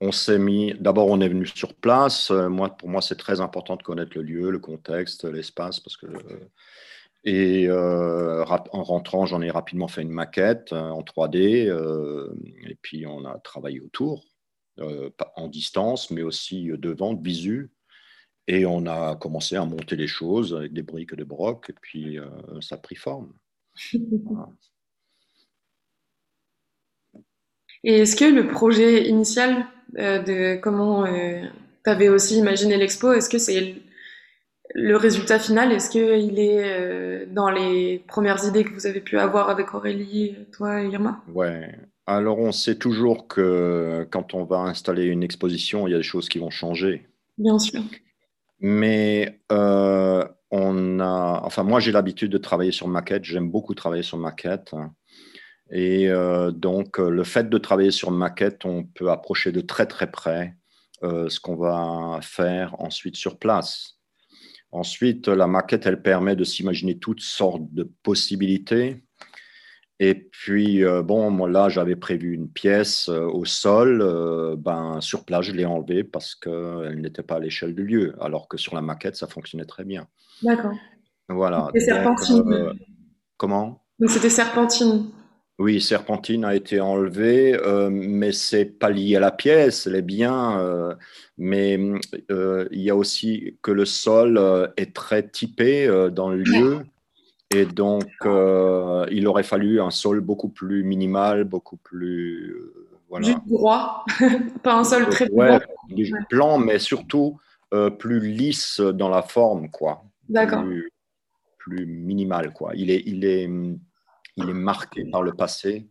on 0.00 0.12
s'est 0.12 0.38
mis, 0.38 0.74
d'abord 0.74 1.08
on 1.08 1.20
est 1.20 1.28
venu 1.28 1.46
sur 1.46 1.74
place. 1.74 2.30
Euh, 2.30 2.48
moi, 2.48 2.70
pour 2.76 2.88
moi, 2.88 3.00
c'est 3.00 3.16
très 3.16 3.40
important 3.40 3.76
de 3.76 3.82
connaître 3.82 4.12
le 4.16 4.22
lieu, 4.22 4.50
le 4.50 4.58
contexte, 4.58 5.24
l'espace, 5.24 5.80
parce 5.80 5.96
que 5.96 6.06
et 7.24 7.66
euh, 7.68 8.44
en 8.44 8.84
rentrant, 8.84 9.26
j'en 9.26 9.42
ai 9.42 9.50
rapidement 9.50 9.88
fait 9.88 10.02
une 10.02 10.10
maquette 10.10 10.72
euh, 10.72 10.90
en 10.90 11.02
3D, 11.02 11.68
et 12.68 12.74
puis 12.82 13.04
on 13.06 13.24
a 13.24 13.38
travaillé 13.40 13.80
autour, 13.80 14.24
en 14.78 15.48
distance, 15.48 16.10
mais 16.10 16.22
aussi 16.22 16.70
devant, 16.78 17.14
de 17.14 17.22
visu. 17.22 17.72
Et 18.46 18.64
on 18.64 18.86
a 18.86 19.16
commencé 19.16 19.56
à 19.56 19.64
monter 19.64 19.96
les 19.96 20.06
choses 20.06 20.54
avec 20.54 20.72
des 20.72 20.82
briques 20.82 21.14
et 21.14 21.16
des 21.16 21.24
brocs, 21.24 21.68
et 21.68 21.74
puis 21.80 22.18
ça 22.60 22.76
a 22.76 22.78
pris 22.78 22.94
forme. 22.94 23.32
Et 27.86 28.00
est-ce 28.00 28.16
que 28.16 28.26
le 28.26 28.48
projet 28.48 29.08
initial 29.08 29.64
euh, 29.98 30.22
de 30.22 30.60
comment 30.60 31.06
euh, 31.06 31.42
tu 31.84 31.90
avais 31.90 32.08
aussi 32.08 32.36
imaginé 32.36 32.76
l'expo. 32.76 33.12
Est-ce 33.12 33.30
que 33.30 33.38
c'est 33.38 33.76
le 34.74 34.96
résultat 34.96 35.38
final? 35.38 35.72
Est-ce 35.72 35.88
qu'il 35.88 36.38
est 36.38 36.64
euh, 36.64 37.24
dans 37.30 37.50
les 37.50 38.04
premières 38.08 38.44
idées 38.44 38.64
que 38.64 38.74
vous 38.74 38.86
avez 38.86 39.00
pu 39.00 39.18
avoir 39.18 39.48
avec 39.48 39.74
Aurélie, 39.74 40.36
toi 40.52 40.82
et 40.82 40.88
Irma? 40.88 41.22
Ouais. 41.32 41.74
Alors, 42.06 42.38
on 42.38 42.52
sait 42.52 42.74
toujours 42.74 43.26
que 43.26 44.06
quand 44.10 44.34
on 44.34 44.44
va 44.44 44.58
installer 44.58 45.04
une 45.04 45.22
exposition, 45.22 45.86
il 45.86 45.92
y 45.92 45.94
a 45.94 45.98
des 45.98 46.02
choses 46.02 46.28
qui 46.28 46.38
vont 46.38 46.50
changer. 46.50 47.06
Bien 47.38 47.58
sûr. 47.58 47.80
Mais 48.60 49.40
euh, 49.50 50.24
on 50.50 51.00
a, 51.00 51.40
enfin, 51.44 51.62
moi, 51.62 51.80
j'ai 51.80 51.92
l'habitude 51.92 52.30
de 52.32 52.38
travailler 52.38 52.72
sur 52.72 52.86
maquette. 52.86 53.24
J'aime 53.24 53.50
beaucoup 53.50 53.74
travailler 53.74 54.02
sur 54.02 54.18
maquette. 54.18 54.74
Et 55.70 56.08
euh, 56.08 56.50
donc, 56.50 56.98
le 56.98 57.24
fait 57.24 57.48
de 57.48 57.58
travailler 57.58 57.90
sur 57.90 58.10
maquette, 58.10 58.64
on 58.64 58.84
peut 58.84 59.10
approcher 59.10 59.52
de 59.52 59.60
très 59.60 59.86
très 59.86 60.10
près 60.10 60.56
euh, 61.02 61.28
ce 61.28 61.40
qu'on 61.40 61.56
va 61.56 62.20
faire 62.22 62.80
ensuite 62.80 63.16
sur 63.16 63.38
place. 63.38 63.98
Ensuite, 64.72 65.28
la 65.28 65.46
maquette, 65.46 65.86
elle 65.86 66.02
permet 66.02 66.36
de 66.36 66.44
s'imaginer 66.44 66.98
toutes 66.98 67.20
sortes 67.20 67.62
de 67.72 67.90
possibilités. 68.02 69.02
Et 69.98 70.14
puis, 70.14 70.84
euh, 70.84 71.02
bon, 71.02 71.30
moi, 71.30 71.48
là, 71.48 71.68
j'avais 71.68 71.96
prévu 71.96 72.34
une 72.34 72.50
pièce 72.50 73.08
euh, 73.08 73.24
au 73.24 73.46
sol. 73.46 74.02
Euh, 74.02 74.54
ben, 74.56 75.00
sur 75.00 75.24
place, 75.24 75.46
je 75.46 75.52
l'ai 75.52 75.64
enlevée 75.64 76.04
parce 76.04 76.34
qu'elle 76.34 77.00
n'était 77.00 77.22
pas 77.22 77.36
à 77.36 77.40
l'échelle 77.40 77.74
du 77.74 77.84
lieu, 77.84 78.14
alors 78.20 78.48
que 78.48 78.58
sur 78.58 78.74
la 78.74 78.82
maquette, 78.82 79.16
ça 79.16 79.26
fonctionnait 79.26 79.64
très 79.64 79.84
bien. 79.84 80.06
D'accord. 80.42 80.74
Voilà. 81.28 81.70
C'était 81.72 81.86
Serpentine. 81.86 82.72
comment? 83.38 83.82
Donc, 83.98 84.10
c'était 84.10 84.30
Serpentine. 84.30 85.06
Oui, 85.58 85.80
Serpentine 85.80 86.44
a 86.44 86.54
été 86.54 86.80
enlevée, 86.80 87.58
mais 87.90 88.32
c'est 88.32 88.66
pas 88.66 88.90
lié 88.90 89.16
à 89.16 89.20
la 89.20 89.30
pièce, 89.30 89.86
elle 89.86 89.94
est 89.96 90.02
bien. 90.02 90.94
mais 91.38 91.80
il 92.28 92.80
y 92.80 92.90
a 92.90 92.96
aussi 92.96 93.56
que 93.62 93.70
le 93.70 93.86
sol 93.86 94.38
est 94.76 94.94
très 94.94 95.26
typé 95.26 95.88
dans 96.12 96.28
le 96.28 96.42
lieu. 96.42 96.84
Et 97.54 97.64
donc, 97.64 98.08
euh, 98.24 99.06
il 99.10 99.26
aurait 99.28 99.44
fallu 99.44 99.80
un 99.80 99.90
sol 99.90 100.20
beaucoup 100.20 100.48
plus 100.48 100.82
minimal, 100.82 101.44
beaucoup 101.44 101.76
plus. 101.76 102.50
Euh, 102.50 102.88
voilà. 103.08 103.26
Juste 103.26 103.46
droit, 103.46 104.04
pas 104.64 104.74
un 104.74 104.84
sol 104.84 105.08
très 105.08 105.30
ouais, 105.30 105.60
plan, 106.28 106.58
mais 106.58 106.80
surtout 106.80 107.38
euh, 107.72 107.88
plus 107.88 108.20
lisse 108.20 108.80
dans 108.80 109.08
la 109.08 109.22
forme, 109.22 109.70
quoi. 109.70 110.04
D'accord. 110.28 110.64
Plus, 111.58 111.86
minimal, 111.86 112.52
quoi. 112.52 112.72
Il 112.74 112.90
est, 112.90 113.02
il, 113.06 113.24
est, 113.24 113.48
il 114.36 114.48
est 114.48 114.54
marqué 114.54 115.04
par 115.04 115.22
le 115.22 115.32
passé 115.32 115.88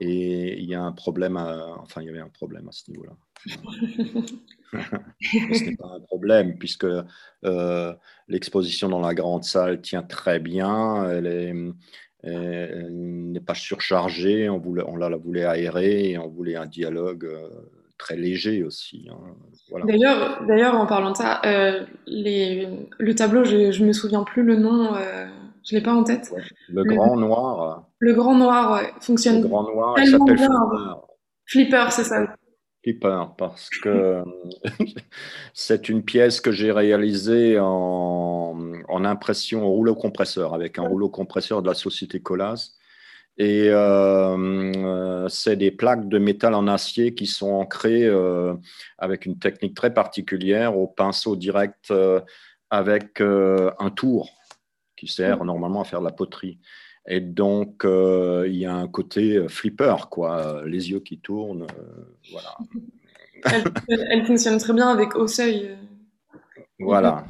et 0.00 0.58
il 0.58 0.64
y 0.64 0.74
a 0.74 0.82
un 0.82 0.92
problème, 0.92 1.36
enfin, 1.36 2.02
il 2.02 2.06
y 2.06 2.10
avait 2.10 2.20
un 2.20 2.28
problème 2.28 2.68
à 2.68 2.72
ce 2.72 2.90
niveau-là. 2.90 3.12
Ce 4.72 5.64
n'est 5.64 5.76
pas 5.76 5.92
un 5.94 6.00
problème 6.00 6.58
puisque 6.58 6.86
euh, 7.44 7.94
l'exposition 8.28 8.88
dans 8.88 9.00
la 9.00 9.14
grande 9.14 9.44
salle 9.44 9.80
tient 9.80 10.02
très 10.02 10.40
bien. 10.40 11.08
Elle 11.08 11.74
n'est 12.22 13.40
pas 13.40 13.54
surchargée. 13.54 14.48
On, 14.48 14.58
voulait, 14.58 14.84
on 14.86 14.96
la 14.96 15.16
voulait 15.16 15.44
aérer 15.44 16.10
et 16.10 16.18
on 16.18 16.28
voulait 16.28 16.56
un 16.56 16.66
dialogue 16.66 17.26
euh, 17.26 17.48
très 17.98 18.16
léger 18.16 18.64
aussi. 18.64 19.08
Hein. 19.10 19.36
D'ailleurs, 19.86 20.42
d'ailleurs, 20.46 20.74
en 20.74 20.86
parlant 20.86 21.12
de 21.12 21.16
ça, 21.16 21.40
euh, 21.44 21.84
les, 22.06 22.68
le 22.98 23.14
tableau, 23.14 23.44
je, 23.44 23.80
ne 23.80 23.86
me 23.86 23.92
souviens 23.92 24.24
plus 24.24 24.42
le 24.42 24.56
nom. 24.56 24.94
Je 25.64 25.74
l'ai 25.74 25.82
pas 25.82 25.94
en 25.94 26.04
tête. 26.04 26.32
Le, 26.68 26.84
grand 26.84 27.16
noir. 27.16 27.88
Le 27.98 28.14
grand 28.14 28.36
noir 28.36 28.82
fonctionne. 29.00 29.42
Le 29.42 29.48
grand 29.48 29.62
noir, 29.62 29.94
il 29.98 30.08
s'appelle 30.08 30.38
Flipper. 30.38 30.94
Flipper, 31.46 31.86
c'est 31.90 32.04
ça 32.04 32.26
parce 33.36 33.70
que 33.70 34.22
c'est 35.54 35.88
une 35.88 36.02
pièce 36.02 36.40
que 36.40 36.52
j'ai 36.52 36.72
réalisée 36.72 37.58
en, 37.58 38.54
impression 39.04 39.66
au 39.66 39.70
rouleau 39.70 39.94
compresseur 39.94 40.54
avec 40.54 40.78
un 40.78 40.82
rouleau 40.82 41.10
compresseur 41.10 41.60
de 41.60 41.68
la 41.68 41.74
société 41.74 42.20
Colas. 42.20 42.70
Et 43.36 43.68
euh, 43.68 45.28
c'est 45.28 45.56
des 45.56 45.70
plaques 45.70 46.08
de 46.08 46.18
métal 46.18 46.54
en 46.54 46.66
acier 46.68 47.14
qui 47.14 47.26
sont 47.26 47.50
ancrées 47.50 48.06
euh, 48.06 48.54
avec 48.96 49.26
une 49.26 49.38
technique 49.38 49.74
très 49.74 49.92
particulière 49.92 50.78
au 50.78 50.86
pinceau 50.86 51.36
direct 51.36 51.90
euh, 51.90 52.20
avec 52.70 53.20
un 53.20 53.90
tour 53.90 54.30
qui 55.04 55.12
sert 55.12 55.44
normalement 55.44 55.82
à 55.82 55.84
faire 55.84 56.00
de 56.00 56.06
la 56.06 56.12
poterie. 56.12 56.58
Et 57.06 57.20
donc, 57.20 57.84
euh, 57.84 58.46
il 58.48 58.56
y 58.56 58.64
a 58.64 58.74
un 58.74 58.88
côté 58.88 59.36
euh, 59.36 59.48
flipper, 59.48 60.08
quoi, 60.10 60.62
les 60.64 60.90
yeux 60.90 61.00
qui 61.00 61.18
tournent. 61.18 61.66
Euh, 61.78 62.04
voilà. 62.30 62.56
Elle, 64.10 64.24
fonctionne 64.24 64.56
très 64.58 64.72
bien 64.72 64.88
avec 64.88 65.14
au 65.14 65.26
seuil. 65.26 65.76
Voilà. 66.78 67.26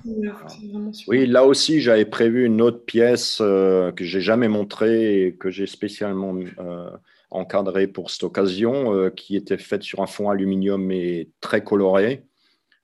Oui, 1.08 1.26
là 1.26 1.44
aussi, 1.44 1.80
j'avais 1.80 2.04
prévu 2.04 2.46
une 2.46 2.62
autre 2.62 2.84
pièce 2.84 3.38
que 3.38 3.92
j'ai 3.98 4.20
jamais 4.20 4.48
montrée 4.48 5.26
et 5.26 5.34
que 5.34 5.50
j'ai 5.50 5.66
spécialement 5.66 6.34
encadrée 7.30 7.88
pour 7.88 8.10
cette 8.10 8.22
occasion, 8.22 9.10
qui 9.10 9.36
était 9.36 9.58
faite 9.58 9.82
sur 9.82 10.00
un 10.00 10.06
fond 10.06 10.30
aluminium 10.30 10.90
et 10.92 11.30
très 11.40 11.62
coloré. 11.62 12.24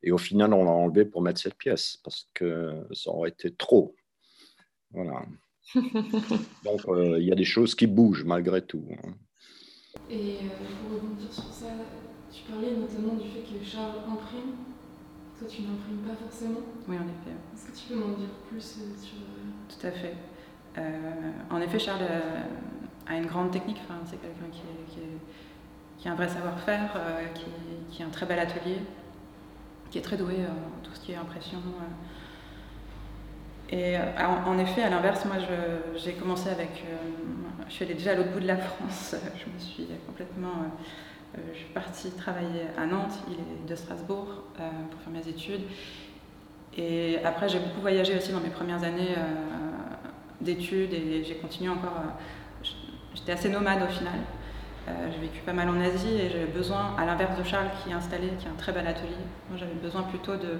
Et 0.03 0.11
au 0.11 0.19
final, 0.19 0.53
on 0.53 0.65
l'a 0.65 0.71
enlevé 0.71 1.05
pour 1.05 1.23
mettre 1.23 1.41
cette 1.41 1.57
pièce 1.57 1.99
parce 2.05 2.29
que 2.35 2.83
ça 2.93 3.11
aurait 3.11 3.31
été 3.31 3.53
trop. 3.53 3.95
Voilà. 4.93 5.23
Donc, 6.65 6.81
euh, 6.89 7.19
il 7.19 7.27
y 7.27 7.33
a 7.33 7.37
des 7.37 7.45
choses 7.45 7.75
qui 7.75 7.87
bougent 7.87 8.25
malgré 8.25 8.63
tout. 8.63 8.85
Hein. 8.91 9.13
Et 10.09 10.37
euh, 10.37 10.49
pour 10.83 10.97
rebondir 10.99 11.33
sur 11.33 11.53
ça, 11.53 11.67
tu 12.33 12.43
parlais 12.51 12.73
notamment 12.73 13.15
du 13.15 13.29
fait 13.29 13.43
que 13.43 13.65
Charles 13.65 13.99
imprime. 14.09 14.55
Toi, 15.39 15.49
tu 15.49 15.63
n'imprimes 15.63 16.03
pas 16.07 16.15
forcément. 16.15 16.61
Oui, 16.89 16.97
en 16.97 17.03
effet. 17.03 17.37
Est-ce 17.55 17.67
que 17.71 17.77
tu 17.77 17.89
peux 17.89 18.01
m'en 18.01 18.17
dire 18.17 18.29
plus 18.49 18.79
euh, 18.79 19.03
sur. 19.03 19.17
Tout 19.69 19.87
à 19.87 19.91
fait. 19.93 20.15
en 21.51 21.61
effet, 21.61 21.79
Charles 21.79 22.05
a 23.07 23.17
une 23.17 23.27
grande 23.27 23.53
technique. 23.53 23.79
Enfin, 23.85 24.01
c'est 24.05 24.21
quelqu'un 24.21 24.51
qui, 24.51 24.63
qui, 25.99 26.09
a 26.09 26.13
un 26.13 26.15
vrai 26.17 26.29
savoir-faire, 26.29 27.01
qui, 27.35 27.45
qui, 27.91 28.03
a 28.03 28.07
un 28.07 28.11
très 28.11 28.27
bel 28.27 28.39
atelier, 28.39 28.79
qui 29.91 29.99
est 29.99 30.03
très 30.03 30.17
doué 30.17 30.35
en 30.45 30.83
tout 30.83 30.93
ce 30.93 31.01
qui 31.01 31.13
est 31.13 31.17
impression. 31.17 31.59
Et 33.71 33.97
euh, 33.97 34.01
en, 34.47 34.59
effet, 34.59 34.83
à 34.83 34.91
l'inverse, 34.91 35.25
moi, 35.25 35.37
j'ai 35.97 36.13
commencé 36.15 36.49
avec. 36.51 36.85
Euh, 36.85 36.97
je 37.69 37.75
suis 37.75 37.85
allée 37.85 37.95
déjà 37.95 38.13
à 38.13 38.15
l'autre 38.17 38.33
bout 38.33 38.41
de 38.41 38.47
la 38.47 38.57
France. 38.57 39.15
Je 39.37 39.53
me 39.53 39.59
suis 39.59 39.87
complètement. 40.07 40.53
Euh, 41.37 41.41
je 41.53 41.59
suis 41.59 41.69
partie 41.69 42.11
travailler 42.11 42.63
à 42.77 42.87
Nantes, 42.87 43.15
il 43.29 43.35
est 43.35 43.69
de 43.69 43.75
Strasbourg, 43.77 44.43
pour 44.55 45.01
faire 45.01 45.13
mes 45.13 45.29
études. 45.29 45.63
Et 46.77 47.19
après, 47.25 47.49
j'ai 47.49 47.61
beaucoup 47.61 47.81
voyagé 47.81 48.17
aussi 48.17 48.33
dans 48.33 48.41
mes 48.41 48.49
premières 48.49 48.83
années 48.83 49.15
d'études 50.41 50.93
et 50.93 51.23
j'ai 51.23 51.37
continué 51.37 51.71
encore. 51.71 52.03
J'étais 53.15 53.31
assez 53.31 53.49
nomade 53.49 53.81
au 53.83 53.93
final. 53.93 54.19
j'ai 54.89 55.21
vécu 55.21 55.41
pas 55.43 55.53
mal 55.53 55.69
en 55.69 55.81
Asie 55.81 56.15
et 56.15 56.31
j'avais 56.31 56.47
besoin, 56.47 56.97
à 56.99 57.07
l'inverse 57.07 57.39
de 57.39 57.45
Charles 57.45 57.71
qui 57.85 57.91
est 57.91 57.95
installé, 57.95 58.31
qui 58.41 58.49
a 58.49 58.51
un 58.51 58.55
très 58.55 58.73
bel 58.73 58.87
atelier, 58.89 59.23
moi 59.49 59.57
j'avais 59.57 59.75
besoin 59.75 60.03
plutôt 60.03 60.35
de, 60.37 60.59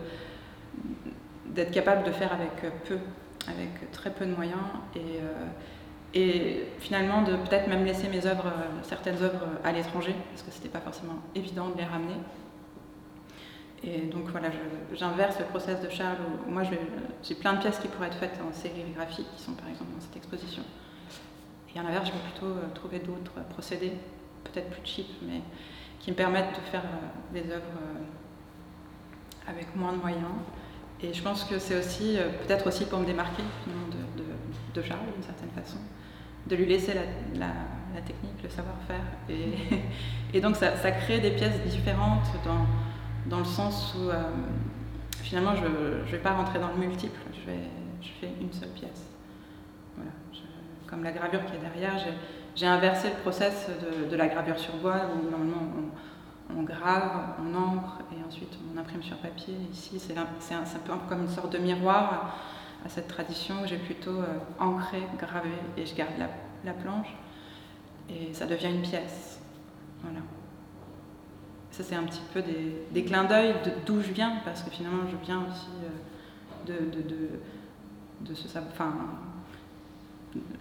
d'être 1.55 1.71
capable 1.71 2.05
de 2.05 2.13
faire 2.13 2.33
avec 2.33 2.51
peu, 2.85 2.99
avec 3.49 3.91
très 3.93 4.11
peu 4.11 4.27
de 4.27 4.35
moyens 4.35 4.61
et, 4.95 4.99
euh, 4.99 5.47
et 6.15 6.65
finalement 6.79 7.23
de 7.23 7.37
peut-être 7.37 7.69
même 7.69 7.85
laisser 7.85 8.09
mes 8.09 8.27
œuvres, 8.27 8.47
euh, 8.47 8.83
certaines 8.83 9.23
œuvres 9.23 9.47
à 9.65 9.73
l'étranger 9.73 10.15
parce 10.31 10.43
que 10.43 10.51
c'était 10.51 10.69
pas 10.69 10.81
forcément 10.81 11.17
évident 11.35 11.69
de 11.69 11.79
les 11.79 11.85
ramener. 11.85 12.17
Et 13.83 14.03
donc 14.03 14.29
voilà, 14.29 14.51
j'inverse 14.93 15.39
le 15.39 15.47
process 15.47 15.81
de 15.81 15.89
Charles 15.89 16.19
où 16.47 16.51
moi 16.51 16.63
j'ai 17.23 17.35
plein 17.35 17.55
de 17.55 17.61
pièces 17.61 17.79
qui 17.79 17.89
pourraient 17.89 18.09
être 18.09 18.19
faites 18.19 18.39
en 18.47 18.53
sérigraphie 18.53 19.25
qui 19.35 19.43
sont 19.43 19.53
par 19.53 19.69
exemple 19.69 19.93
dans 19.95 20.01
cette 20.01 20.17
exposition. 20.17 20.63
Et 21.75 21.79
à 21.79 21.83
l'inverse, 21.83 22.09
je 22.09 22.13
vais 22.13 22.31
plutôt 22.31 22.47
euh, 22.47 22.69
trouver 22.75 22.99
d'autres 22.99 23.41
procédés, 23.49 23.93
peut-être 24.45 24.69
plus 24.71 24.83
cheap, 24.85 25.07
mais 25.23 25.41
qui 26.01 26.11
me 26.11 26.17
permettent 26.17 26.51
de 26.51 26.61
faire 26.71 26.83
des 27.33 27.51
œuvres 27.51 27.79
avec 29.47 29.75
moins 29.77 29.93
de 29.93 29.99
moyens 29.99 30.25
et 31.03 31.15
je 31.15 31.23
pense 31.23 31.45
que 31.45 31.59
c'est 31.59 31.79
aussi, 31.79 32.19
euh, 32.19 32.29
peut-être 32.47 32.67
aussi 32.67 32.85
pour 32.85 32.99
me 32.99 33.07
démarquer 33.07 33.43
de, 34.75 34.83
Charles 34.83 35.01
d'une 35.15 35.23
certaine 35.23 35.51
façon, 35.51 35.79
de 36.47 36.57
lui 36.57 36.65
laisser 36.65 36.95
la, 36.95 38.01
technique, 38.01 38.43
le 38.43 38.49
savoir-faire. 38.49 39.03
Et, 40.33 40.41
donc 40.41 40.57
ça, 40.57 40.91
crée 40.93 41.21
des 41.21 41.33
pièces 41.33 41.61
différentes 41.67 42.29
dans, 42.45 42.67
dans 43.27 43.41
le 43.41 43.45
sens 43.45 43.95
où 43.99 44.09
euh, 44.09 44.23
finalement 45.23 45.55
je 45.55 45.63
ne 45.63 46.11
vais 46.11 46.19
pas 46.19 46.33
rentrer 46.33 46.59
dans 46.59 46.69
le 46.69 46.77
multiple, 46.77 47.19
je, 47.33 47.51
vais, 47.51 47.59
je 48.01 48.09
fais 48.21 48.33
une 48.41 48.53
seule 48.53 48.71
pièce. 48.71 49.07
Voilà. 49.97 50.13
comme 50.87 51.03
la 51.03 51.13
gravure 51.13 51.45
qui 51.45 51.57
est 51.57 51.59
derrière, 51.59 51.99
j'ai 52.55 52.67
inversé 52.67 53.09
le 53.09 53.17
process 53.23 53.69
de, 54.11 54.17
la 54.17 54.29
gravure 54.29 54.59
sur 54.59 54.75
bois 54.77 55.01
où 55.15 55.31
normalement 55.31 55.69
grave, 56.63 57.35
on 57.41 57.55
encre 57.55 57.99
et 58.13 58.25
ensuite 58.27 58.57
on 58.73 58.79
imprime 58.79 59.03
sur 59.03 59.17
papier. 59.19 59.55
Ici, 59.73 59.99
c'est 59.99 60.17
un, 60.17 60.27
peu 60.85 60.93
comme 61.09 61.23
une 61.23 61.29
sorte 61.29 61.53
de 61.53 61.59
miroir 61.59 62.35
à, 62.85 62.89
cette 62.89 63.09
tradition 63.09 63.63
où 63.63 63.67
j'ai 63.67 63.77
plutôt 63.77 64.19
euh, 64.19 64.39
ancré, 64.59 65.03
gravé 65.19 65.51
et 65.77 65.85
je 65.85 65.95
garde 65.95 66.13
la, 66.65 66.73
planche 66.73 67.15
et 68.09 68.33
ça 68.33 68.47
devient 68.47 68.71
une 68.75 68.83
pièce. 68.83 69.41
Voilà. 70.03 70.21
Ça, 71.71 71.85
c'est 71.85 71.95
un 71.95 72.05
petit 72.05 72.23
peu 72.33 72.43
des, 72.43 73.05
clins 73.05 73.25
d'œil 73.25 73.55
d'où 73.87 74.01
je 74.01 74.13
viens 74.13 74.41
parce 74.45 74.63
que 74.63 74.71
finalement, 74.71 75.03
je 75.11 75.17
viens 75.25 75.43
aussi 75.43 75.69
euh, 75.85 76.67
de, 76.67 76.91
de, 76.91 77.09
de, 77.09 77.29
de 78.23 78.35
ce. 78.35 78.47
Enfin, 78.59 78.95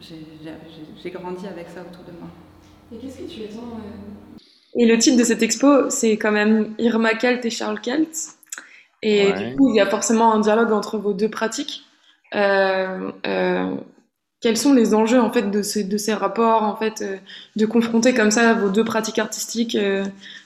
j'ai 0.01 1.11
grandi 1.11 1.47
avec 1.47 1.69
ça 1.69 1.81
autour 1.81 2.03
de 2.03 2.11
moi. 2.19 2.29
Et 2.91 2.97
qu'est-ce 2.97 3.19
que 3.19 3.27
tu 3.27 3.43
attends 3.43 3.77
euh, 3.77 4.39
Et 4.75 4.85
le 4.85 4.97
titre 4.97 5.17
de 5.17 5.23
cette 5.23 5.41
expo, 5.41 5.89
c'est 5.89 6.17
quand 6.17 6.31
même 6.31 6.73
Irma 6.77 7.13
Kelt 7.15 7.43
et 7.45 7.49
Charles 7.49 7.81
Kelt. 7.81 8.09
Et 9.01 9.31
du 9.31 9.55
coup, 9.55 9.69
il 9.69 9.75
y 9.75 9.79
a 9.79 9.85
forcément 9.85 10.33
un 10.33 10.39
dialogue 10.39 10.71
entre 10.71 10.97
vos 10.97 11.13
deux 11.13 11.29
pratiques. 11.29 11.83
Euh, 12.35 13.11
euh, 13.25 13.75
quels 14.41 14.57
sont 14.57 14.73
les 14.73 14.93
enjeux 14.93 15.19
en 15.19 15.31
fait 15.31 15.49
de 15.49 15.61
ces, 15.61 15.83
de 15.83 15.97
ces 15.97 16.13
rapports, 16.13 16.63
en 16.63 16.75
fait, 16.75 17.03
de 17.55 17.65
confronter 17.65 18.13
comme 18.13 18.31
ça 18.31 18.53
vos 18.53 18.69
deux 18.69 18.83
pratiques 18.83 19.19
artistiques, 19.19 19.77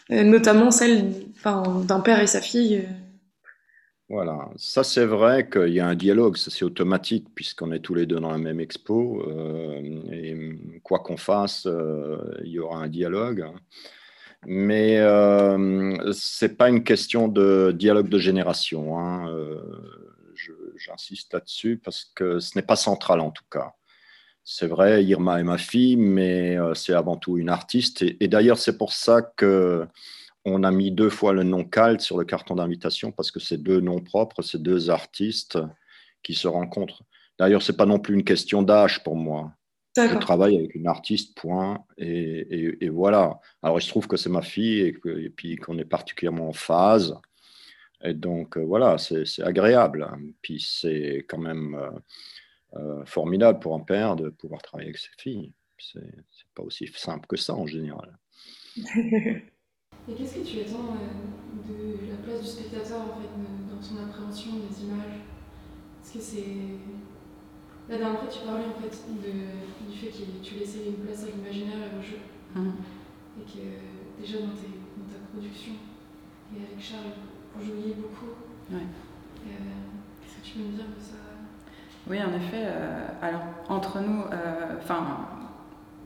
notamment 0.09 0.71
celle 0.71 1.13
d'un 1.43 1.99
père 1.99 2.19
et 2.19 2.27
sa 2.27 2.41
fille 2.41 2.83
voilà, 4.13 4.49
ça 4.57 4.83
c'est 4.83 5.05
vrai 5.05 5.49
qu'il 5.49 5.73
y 5.73 5.79
a 5.79 5.87
un 5.87 5.95
dialogue, 5.95 6.37
ça 6.37 6.51
c'est 6.51 6.65
automatique 6.65 7.25
puisqu'on 7.33 7.71
est 7.71 7.79
tous 7.79 7.95
les 7.95 8.05
deux 8.05 8.19
dans 8.19 8.29
la 8.29 8.37
même 8.37 8.59
expo 8.59 9.23
euh, 9.27 9.81
et 10.11 10.79
quoi 10.83 10.99
qu'on 10.99 11.17
fasse, 11.17 11.65
euh, 11.65 12.17
il 12.43 12.51
y 12.51 12.59
aura 12.59 12.77
un 12.77 12.89
dialogue. 12.89 13.45
Mais 14.45 14.97
euh, 14.99 16.11
ce 16.13 16.45
n'est 16.45 16.53
pas 16.53 16.69
une 16.69 16.83
question 16.83 17.27
de 17.27 17.73
dialogue 17.77 18.09
de 18.09 18.19
génération. 18.19 18.97
Hein. 18.99 19.29
J'insiste 20.75 21.33
là-dessus 21.33 21.79
parce 21.83 22.11
que 22.15 22.39
ce 22.39 22.57
n'est 22.57 22.65
pas 22.65 22.75
central 22.75 23.19
en 23.19 23.31
tout 23.31 23.45
cas. 23.49 23.73
C'est 24.43 24.67
vrai, 24.67 25.05
Irma 25.05 25.39
est 25.39 25.43
ma 25.43 25.57
fille, 25.57 25.95
mais 25.95 26.57
c'est 26.73 26.93
avant 26.93 27.15
tout 27.15 27.37
une 27.37 27.47
artiste. 27.47 28.01
et 28.01 28.27
d'ailleurs, 28.27 28.57
c'est 28.57 28.77
pour 28.77 28.91
ça 28.91 29.21
que 29.21 29.87
on 30.45 30.63
a 30.63 30.71
mis 30.71 30.91
deux 30.91 31.09
fois 31.09 31.33
le 31.33 31.43
nom 31.43 31.63
Calt 31.63 32.01
sur 32.01 32.17
le 32.17 32.25
carton 32.25 32.55
d'invitation 32.55 33.11
parce 33.11 33.31
que 33.31 33.39
c'est 33.39 33.57
deux 33.57 33.79
noms 33.79 34.01
propres, 34.01 34.41
c'est 34.41 34.61
deux 34.61 34.89
artistes 34.89 35.57
qui 36.21 36.33
se 36.33 36.47
rencontrent. 36.47 37.03
D'ailleurs, 37.39 37.61
ce 37.61 37.71
n'est 37.71 37.77
pas 37.77 37.85
non 37.85 37.99
plus 37.99 38.15
une 38.15 38.23
question 38.23 38.61
d'âge 38.61 39.03
pour 39.03 39.15
moi. 39.15 39.53
Je 39.95 40.17
travaille 40.17 40.57
avec 40.57 40.75
une 40.75 40.87
artiste, 40.87 41.35
point, 41.37 41.85
et, 41.97 42.89
voilà. 42.89 43.39
Alors, 43.61 43.79
il 43.79 43.81
se 43.81 43.89
trouve 43.89 44.07
que 44.07 44.17
c'est 44.17 44.29
ma 44.29 44.41
fille 44.41 44.79
et, 44.81 45.29
puis 45.29 45.55
qu'on 45.57 45.77
est 45.77 45.85
particulièrement 45.85 46.49
en 46.49 46.53
phase. 46.53 47.15
Et 48.03 48.13
donc, 48.13 48.57
euh, 48.57 48.65
voilà, 48.65 48.97
c'est 48.97 49.43
agréable. 49.43 50.07
Puis 50.41 50.59
c'est 50.59 51.25
quand 51.29 51.37
même 51.37 51.75
euh, 51.75 51.91
euh, 52.75 53.05
formidable 53.05 53.59
pour 53.59 53.75
un 53.75 53.79
père 53.79 54.15
de 54.15 54.29
pouvoir 54.29 54.61
travailler 54.61 54.89
avec 54.89 54.97
ses 54.97 55.11
filles. 55.17 55.53
C'est 55.77 56.01
pas 56.55 56.63
aussi 56.63 56.87
simple 56.95 57.27
que 57.27 57.37
ça 57.37 57.53
en 57.53 57.67
général. 57.67 58.17
Et 60.07 60.15
qu'est-ce 60.15 60.35
que 60.35 60.43
tu 60.43 60.59
attends 60.61 60.95
euh, 60.95 61.69
de 61.69 62.09
la 62.11 62.17
place 62.17 62.41
du 62.41 62.47
spectateur 62.47 63.01
en 63.01 63.21
fait, 63.21 63.29
dans 63.69 63.81
son 63.81 63.97
appréhension 64.03 64.51
des 64.57 64.83
images? 64.83 65.21
Est-ce 66.03 66.13
que 66.13 66.19
c'est. 66.19 66.43
La 67.93 67.99
dernière 67.99 68.19
fois, 68.21 68.27
tu 68.27 68.39
parlais 68.39 68.65
en 68.65 68.81
fait 68.81 69.05
de, 69.21 69.91
du 69.91 69.95
fait 69.95 70.07
que 70.07 70.43
tu 70.43 70.55
laissais 70.55 70.87
une 70.87 71.05
place 71.05 71.25
à 71.25 71.27
l'imaginaire 71.27 71.77
et 71.77 71.99
au 71.99 72.01
jeu. 72.01 72.17
Hum. 72.55 72.73
Et 73.39 73.43
que 73.45 74.19
déjà 74.19 74.39
dans, 74.39 74.47
ta 74.47 75.19
production 75.31 75.73
et 76.55 76.65
avec 76.65 76.83
Charles, 76.83 77.13
vous 77.55 77.63
jouiez 77.63 77.93
beaucoup. 77.93 78.33
Ouais. 78.71 78.87
Qu'est-ce 79.45 80.37
que 80.37 80.43
tu 80.43 80.53
peux 80.53 80.63
me 80.71 80.75
dire 80.75 80.85
de 80.85 80.99
ça? 80.99 81.17
Oui, 82.07 82.17
en 82.19 82.33
effet. 82.33 82.65
Euh, 82.65 83.07
alors, 83.21 83.41
entre 83.69 83.99
nous, 83.99 84.23
euh, 84.23 84.77
enfin, 84.81 85.27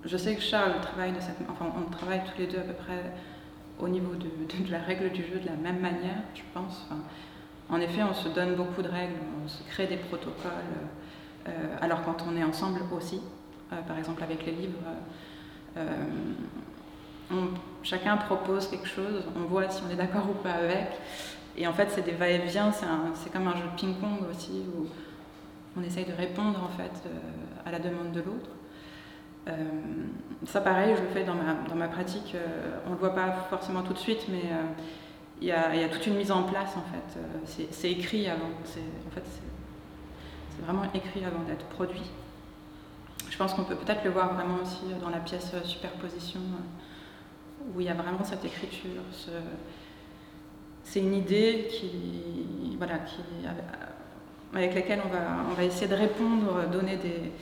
je 0.04 0.17
sais 0.17 0.36
que 0.36 0.41
Charles 0.41 0.82
travaille 0.82 1.13
de 1.13 1.21
cette. 1.21 1.38
Enfin, 1.50 1.71
on 1.73 1.89
travaille 1.89 2.21
tous 2.26 2.38
les 2.38 2.47
deux 2.47 2.60
à 2.60 2.63
peu 2.63 2.73
près 2.73 3.13
au 3.80 3.88
niveau 3.88 4.13
de, 4.15 4.28
la 4.69 4.80
règle 4.80 5.10
du 5.12 5.23
jeu 5.23 5.39
de 5.39 5.45
la 5.45 5.56
même 5.56 5.80
manière, 5.80 6.23
je 6.36 6.41
pense. 6.54 6.86
en 7.69 7.80
effet, 7.80 8.04
on 8.04 8.13
se 8.13 8.28
donne 8.28 8.56
beaucoup 8.56 8.82
de 8.82 8.89
règles, 8.89 9.15
on 9.41 9.47
se 9.47 9.63
crée 9.69 9.88
des 9.88 9.97
protocoles, 9.97 10.52
euh, 10.52 10.86
alors 11.81 12.03
quand 12.03 12.23
on 12.27 12.36
est 12.36 12.43
ensemble 12.43 12.81
aussi, 12.95 13.21
euh, 13.71 13.81
par 13.88 13.97
exemple 13.97 14.23
avec 14.23 14.45
les 14.45 14.51
livres, 14.51 14.79
euh, 15.77 16.03
chacun 17.83 18.17
propose 18.17 18.67
quelque 18.67 18.88
chose, 18.88 19.23
on 19.36 19.47
voit 19.47 19.69
si 19.69 19.81
on 19.88 19.91
est 19.91 19.95
d'accord 19.95 20.25
ou 20.29 20.33
pas 20.33 20.53
avec, 20.53 20.89
et 21.57 21.67
en 21.67 21.73
fait 21.73 21.89
c'est 21.89 22.03
des 22.03 22.13
va-et-vient, 22.13 22.71
c'est 22.71 23.31
comme 23.31 23.47
un 23.47 23.55
jeu 23.55 23.63
de 23.63 23.79
ping-pong 23.79 24.19
aussi, 24.29 24.63
où 24.75 24.88
on 25.77 25.83
essaye 25.83 26.05
de 26.05 26.13
répondre 26.13 26.62
en 26.63 26.69
fait 26.77 27.10
à 27.65 27.71
la 27.71 27.79
demande 27.79 28.12
de 28.12 28.19
l'autre. 28.19 28.49
Euh, 29.47 29.53
ça, 30.45 30.62
pareil, 30.62 30.95
je 30.95 31.01
le 31.01 31.07
fais 31.10 31.23
dans 31.23 31.36
ma, 31.75 31.88
pratique. 31.88 32.33
Euh, 32.36 32.79
on 32.86 32.89
ne 32.89 32.95
le 32.95 32.99
voit 32.99 33.15
pas 33.15 33.31
forcément 33.49 33.81
tout 33.81 33.93
de 33.93 33.97
suite, 33.97 34.25
mais 34.29 34.43
euh, 34.51 34.63
il 35.41 35.47
y, 35.47 35.51
a, 35.51 35.75
y, 35.75 35.83
a, 35.83 35.89
toute 35.89 36.05
une 36.07 36.15
mise 36.15 36.31
en 36.31 36.43
place, 36.43 36.75
en 36.75 36.83
fait. 36.91 37.67
C'est 37.71 37.91
écrit 37.91 38.27
avant. 38.27 38.47
En 38.47 39.12
fait, 39.12 39.23
c'est 40.58 40.65
vraiment 40.65 40.84
écrit 40.93 41.24
avant 41.24 41.43
d'être 41.43 41.65
produit. 41.67 42.10
Je 43.30 43.38
pense 43.38 43.54
qu'on 43.54 43.63
peut 43.63 43.76
peut-être 43.76 44.04
le 44.04 44.12
voir 44.12 44.34
vraiment 44.34 44.58
aussi 44.63 44.82
dans 45.02 45.10
la 45.10 45.20
pièce 45.20 45.52
Superposition, 45.63 46.39
où 47.76 47.82
il 47.82 47.86
y 47.86 47.89
a 47.89 47.93
vraiment 47.93 48.24
cette 48.24 48.43
écriture. 48.43 49.02
C'est 50.84 51.02
une 51.02 51.13
idée 51.13 51.67
qui, 51.70 52.76
voilà, 52.78 53.00
qui, 53.00 53.22
avec 54.54 54.74
laquelle 54.74 55.02
on 55.06 55.10
va, 55.10 55.46
on 55.52 55.54
va 55.54 55.63
essayer 55.63 55.88
de 55.88 55.96
répondre, 55.96 56.67
donner 56.72 56.96
des, 56.96 57.34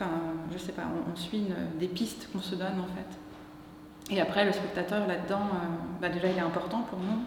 Enfin, 0.00 0.12
je 0.50 0.56
sais 0.56 0.72
pas, 0.72 0.84
on, 1.12 1.14
suit 1.14 1.44
des 1.78 1.88
pistes 1.88 2.30
qu'on 2.32 2.40
se 2.40 2.54
donne 2.54 2.80
en 2.80 2.86
fait. 2.86 4.14
Et 4.14 4.18
après, 4.18 4.46
le 4.46 4.52
spectateur 4.52 5.06
là-dedans, 5.06 5.42
euh, 5.42 6.00
bah, 6.00 6.08
déjà 6.08 6.28
il 6.28 6.38
est 6.38 6.40
important 6.40 6.80
pour 6.88 6.98
nous, 6.98 7.20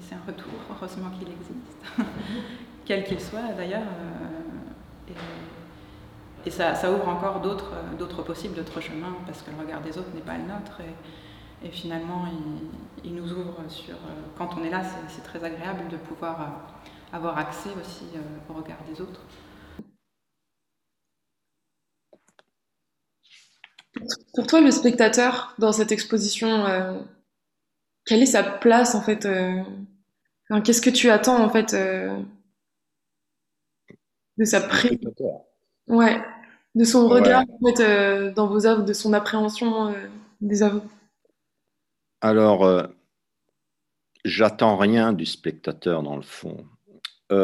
c'est 0.00 0.14
un 0.14 0.20
retour, 0.24 0.52
heureusement 0.70 1.10
qu'il 1.18 1.28
existe, 1.28 1.84
quel 2.84 3.02
qu'il 3.04 3.20
soit 3.20 3.52
d'ailleurs. 3.56 3.82
Euh, 3.82 4.19
et, 6.46 6.50
ça, 6.50 6.74
ouvre 6.90 7.08
encore 7.08 7.40
d'autres 7.40 8.22
possibles, 8.22 8.54
d'autres 8.54 8.80
chemins, 8.80 9.16
parce 9.26 9.42
que 9.42 9.50
le 9.50 9.58
regard 9.58 9.80
des 9.82 9.96
autres 9.98 10.10
n'est 10.14 10.20
pas 10.20 10.36
le 10.36 10.44
nôtre. 10.44 10.80
Et, 11.64 11.70
finalement, 11.70 12.24
il, 13.04 13.14
nous 13.14 13.32
ouvre 13.32 13.56
sur. 13.68 13.94
Euh, 13.94 14.22
quand 14.38 14.56
on 14.58 14.64
est 14.64 14.70
là, 14.70 14.80
c'est 15.08 15.22
très 15.22 15.44
agréable 15.44 15.88
de 15.90 15.96
pouvoir 15.96 16.72
avoir 17.12 17.36
accès 17.36 17.70
aussi 17.80 18.04
au 18.48 18.54
regard 18.54 18.78
des 18.90 19.00
autres. 19.00 19.20
Pour 24.34 24.46
toi, 24.46 24.60
le 24.60 24.70
spectateur 24.70 25.54
dans 25.58 25.72
cette 25.72 25.92
exposition, 25.92 26.66
euh, 26.66 26.98
quelle 28.04 28.22
est 28.22 28.26
sa 28.26 28.42
place 28.42 28.94
en 28.94 29.00
fait 29.00 29.26
euh, 29.26 29.62
Qu'est-ce 30.64 30.82
que 30.82 30.90
tu 30.90 31.10
attends 31.10 31.42
en 31.42 31.50
fait 31.50 31.74
euh, 31.74 32.16
de 34.40 34.44
sa 34.44 34.60
prise 34.60 34.98
Ouais, 35.86 36.20
de 36.74 36.84
son 36.84 37.08
regard 37.08 37.44
en 37.48 37.58
fait, 37.68 38.34
dans 38.34 38.48
vos 38.48 38.66
œuvres, 38.66 38.82
de 38.84 38.92
son 38.92 39.12
appréhension 39.12 39.94
des 40.40 40.62
œuvres. 40.62 40.82
Alors, 42.20 42.88
j'attends 44.24 44.76
rien 44.76 45.12
du 45.12 45.26
spectateur 45.26 46.02
dans 46.02 46.16
le 46.16 46.22
fond. 46.22 46.64
il 47.30 47.36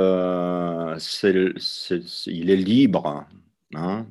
est 2.50 2.56
libre. 2.56 3.24
Hein 3.74 4.06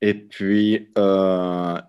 et 0.00 0.14
puis, 0.14 0.88
euh, 0.96 1.80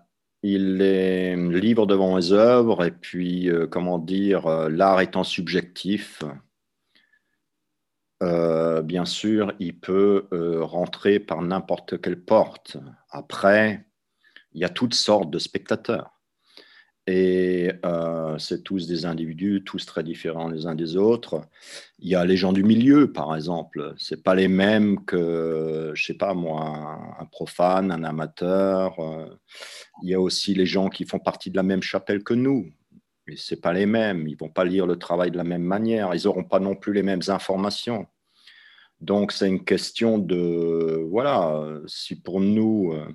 il 0.42 0.82
est 0.82 1.36
libre 1.36 1.86
devant 1.86 2.16
les 2.16 2.32
œuvres, 2.32 2.84
et 2.84 2.90
puis, 2.90 3.48
euh, 3.48 3.66
comment 3.66 3.98
dire, 3.98 4.46
euh, 4.46 4.68
l'art 4.68 5.00
étant 5.00 5.24
subjectif, 5.24 6.22
bien 8.20 9.04
sûr, 9.04 9.52
il 9.58 9.78
peut 9.78 10.26
rentrer 10.60 11.20
par 11.20 11.42
n'importe 11.42 12.00
quelle 12.00 12.20
porte. 12.20 12.76
Après, 13.10 13.86
il 14.52 14.60
y 14.60 14.64
a 14.64 14.68
toutes 14.68 14.94
sortes 14.94 15.30
de 15.30 15.38
spectateurs. 15.38 16.20
Et 17.06 17.72
euh, 17.84 18.38
c'est 18.38 18.62
tous 18.62 18.86
des 18.86 19.04
individus, 19.04 19.62
tous 19.64 19.84
très 19.84 20.04
différents 20.04 20.48
les 20.48 20.66
uns 20.66 20.74
des 20.74 20.96
autres. 20.96 21.40
Il 21.98 22.08
y 22.08 22.14
a 22.14 22.24
les 22.24 22.36
gens 22.36 22.52
du 22.52 22.62
milieu, 22.62 23.12
par 23.12 23.34
exemple. 23.34 23.94
C'est 23.98 24.22
pas 24.22 24.34
les 24.34 24.48
mêmes 24.48 25.04
que, 25.04 25.92
je 25.94 26.04
sais 26.04 26.14
pas 26.14 26.34
moi, 26.34 27.16
un 27.18 27.24
profane, 27.24 27.90
un 27.90 28.04
amateur. 28.04 29.00
Euh. 29.00 29.26
Il 30.02 30.10
y 30.10 30.14
a 30.14 30.20
aussi 30.20 30.54
les 30.54 30.66
gens 30.66 30.88
qui 30.88 31.04
font 31.04 31.18
partie 31.18 31.50
de 31.50 31.56
la 31.56 31.62
même 31.62 31.82
chapelle 31.82 32.22
que 32.22 32.34
nous. 32.34 32.70
Et 33.30 33.36
c'est 33.36 33.60
pas 33.60 33.72
les 33.72 33.86
mêmes. 33.86 34.26
Ils 34.28 34.36
vont 34.36 34.48
pas 34.48 34.64
lire 34.64 34.86
le 34.86 34.96
travail 34.96 35.30
de 35.30 35.36
la 35.36 35.44
même 35.44 35.62
manière. 35.62 36.14
Ils 36.14 36.24
n'auront 36.24 36.44
pas 36.44 36.60
non 36.60 36.74
plus 36.74 36.92
les 36.92 37.02
mêmes 37.02 37.22
informations. 37.28 38.06
Donc 39.00 39.32
c'est 39.32 39.48
une 39.48 39.64
question 39.64 40.18
de, 40.18 41.06
voilà, 41.08 41.64
si 41.86 42.20
pour 42.20 42.40
nous 42.40 42.92
euh, 42.92 43.08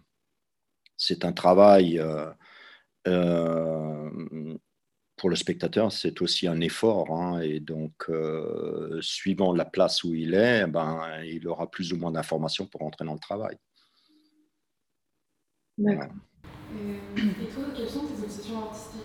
c'est 0.97 1.25
un 1.25 1.31
travail 1.31 2.01
euh, 3.07 4.09
pour 5.15 5.29
le 5.29 5.35
spectateur, 5.35 5.91
c'est 5.91 6.21
aussi 6.21 6.47
un 6.47 6.59
effort. 6.61 7.11
Hein, 7.11 7.41
et 7.41 7.59
donc, 7.59 7.93
euh, 8.09 8.99
suivant 9.01 9.53
la 9.53 9.65
place 9.65 10.03
où 10.03 10.13
il 10.13 10.33
est, 10.33 10.67
ben, 10.67 11.21
il 11.23 11.47
aura 11.47 11.69
plus 11.69 11.93
ou 11.93 11.97
moins 11.97 12.11
d'informations 12.11 12.65
pour 12.65 12.81
entrer 12.81 13.05
dans 13.05 13.13
le 13.13 13.19
travail. 13.19 13.57
D'accord. 15.77 16.09
Et, 16.75 17.53
toi, 17.53 17.63
quelles 17.75 17.89
sont 17.89 18.05
tes 18.07 18.23
obsessions 18.23 18.59
artistiques? 18.59 19.04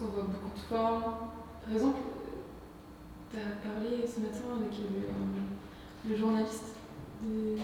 qu'on 0.00 0.06
voit 0.06 0.24
beaucoup 0.24 0.50
de 0.54 0.60
formes. 0.60 1.02
Par 1.64 1.72
exemple, 1.72 1.98
tu 3.30 3.36
as 3.36 3.56
parlé 3.68 4.06
ce 4.06 4.20
matin 4.20 4.56
avec 4.56 4.72
le, 6.08 6.16
journaliste 6.16 6.74
des, 7.22 7.56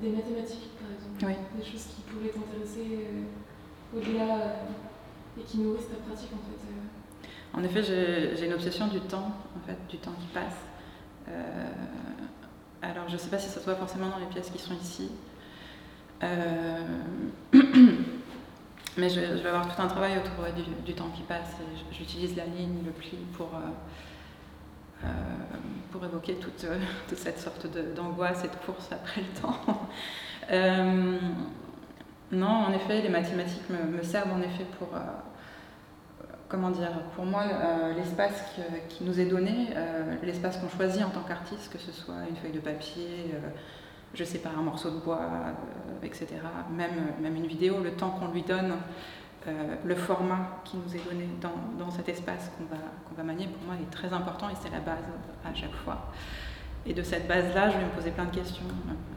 des, 0.00 0.10
mathématiques, 0.16 0.70
par 0.80 0.90
exemple. 0.90 1.18
Des 1.56 1.64
choses 1.64 1.86
qui 1.94 2.00
pourraient 2.02 2.30
t'intéresser 2.30 3.08
au-delà 3.94 4.56
et 5.38 5.42
qui 5.42 5.58
nourrissent 5.58 5.88
ta 5.88 5.96
pratique 5.96 6.30
en 6.32 6.38
fait 6.48 6.58
En 7.58 7.62
effet, 7.62 7.82
j'ai 8.36 8.46
une 8.46 8.54
obsession 8.54 8.88
du 8.88 9.00
temps, 9.00 9.32
en 9.56 9.60
fait, 9.66 9.76
du 9.88 9.98
temps 9.98 10.14
qui 10.18 10.28
passe. 10.28 10.56
alors, 12.80 13.06
je 13.08 13.12
ne 13.12 13.18
sais 13.18 13.28
pas 13.28 13.38
si 13.38 13.50
ça 13.50 13.60
soit 13.60 13.76
forcément 13.76 14.08
dans 14.08 14.18
les 14.18 14.26
pièces 14.26 14.50
qui 14.50 14.58
sont 14.58 14.74
ici. 14.74 15.10
Mais 18.98 19.08
je, 19.08 19.20
vais 19.20 19.48
avoir 19.48 19.74
tout 19.74 19.80
un 19.80 19.86
travail 19.86 20.18
autour 20.18 20.44
du, 20.84 20.94
temps 20.94 21.08
qui 21.16 21.22
passe. 21.22 21.56
J'utilise 21.92 22.36
la 22.36 22.44
ligne, 22.44 22.82
le 22.84 22.90
pli 22.90 23.16
pour, 23.36 23.48
euh, 23.54 25.04
euh, 25.04 25.08
pour 25.90 26.04
évoquer 26.04 26.34
toute, 26.34 26.66
toute 27.08 27.18
cette 27.18 27.38
sorte 27.38 27.66
d'angoisse 27.94 28.44
et 28.44 28.48
de 28.48 28.66
course 28.66 28.90
après 28.92 29.22
le 29.22 29.40
temps. 29.40 29.56
Euh, 30.50 31.18
non, 32.32 32.48
en 32.48 32.72
effet, 32.72 33.00
les 33.00 33.08
mathématiques 33.08 33.62
me, 33.70 34.02
servent 34.02 34.32
en 34.32 34.42
effet 34.42 34.66
pour, 34.76 34.88
comment 36.48 36.70
dire, 36.70 36.90
pour 37.14 37.24
moi, 37.24 37.44
l'espace 37.96 38.44
qui, 38.88 39.04
nous 39.04 39.20
est 39.20 39.26
donné, 39.26 39.68
l'espace 40.24 40.58
qu'on 40.58 40.68
choisit 40.68 41.04
en 41.04 41.10
tant 41.10 41.22
qu'artiste, 41.22 41.72
que 41.72 41.78
ce 41.78 41.92
soit 41.92 42.16
une 42.28 42.34
feuille 42.34 42.52
de 42.52 42.58
papier, 42.58 43.32
je 44.14 44.24
sais 44.24 44.38
pas, 44.38 44.50
un 44.56 44.62
morceau 44.62 44.90
de 44.90 44.98
bois, 44.98 45.20
euh, 45.20 46.06
etc. 46.06 46.26
Même, 46.70 47.14
même 47.20 47.36
une 47.36 47.46
vidéo, 47.46 47.80
le 47.82 47.92
temps 47.92 48.10
qu'on 48.10 48.28
lui 48.28 48.42
donne, 48.42 48.74
euh, 49.46 49.74
le 49.84 49.94
format 49.94 50.60
qui 50.64 50.76
nous 50.76 50.94
est 50.94 51.04
donné 51.08 51.28
dans, 51.40 51.90
cet 51.90 52.08
espace 52.08 52.50
qu'on 52.56 52.64
va, 52.64 52.80
qu'on 53.08 53.14
va 53.14 53.22
manier, 53.22 53.46
pour 53.46 53.64
moi, 53.66 53.74
est 53.80 53.90
très 53.90 54.12
important 54.12 54.48
et 54.48 54.54
c'est 54.60 54.70
la 54.70 54.80
base 54.80 55.04
à 55.44 55.54
chaque 55.54 55.74
fois. 55.84 56.12
Et 56.84 56.94
de 56.94 57.02
cette 57.02 57.28
base-là, 57.28 57.70
je 57.70 57.78
vais 57.78 57.84
me 57.84 57.90
poser 57.90 58.10
plein 58.10 58.24
de 58.24 58.34
questions. 58.34 58.64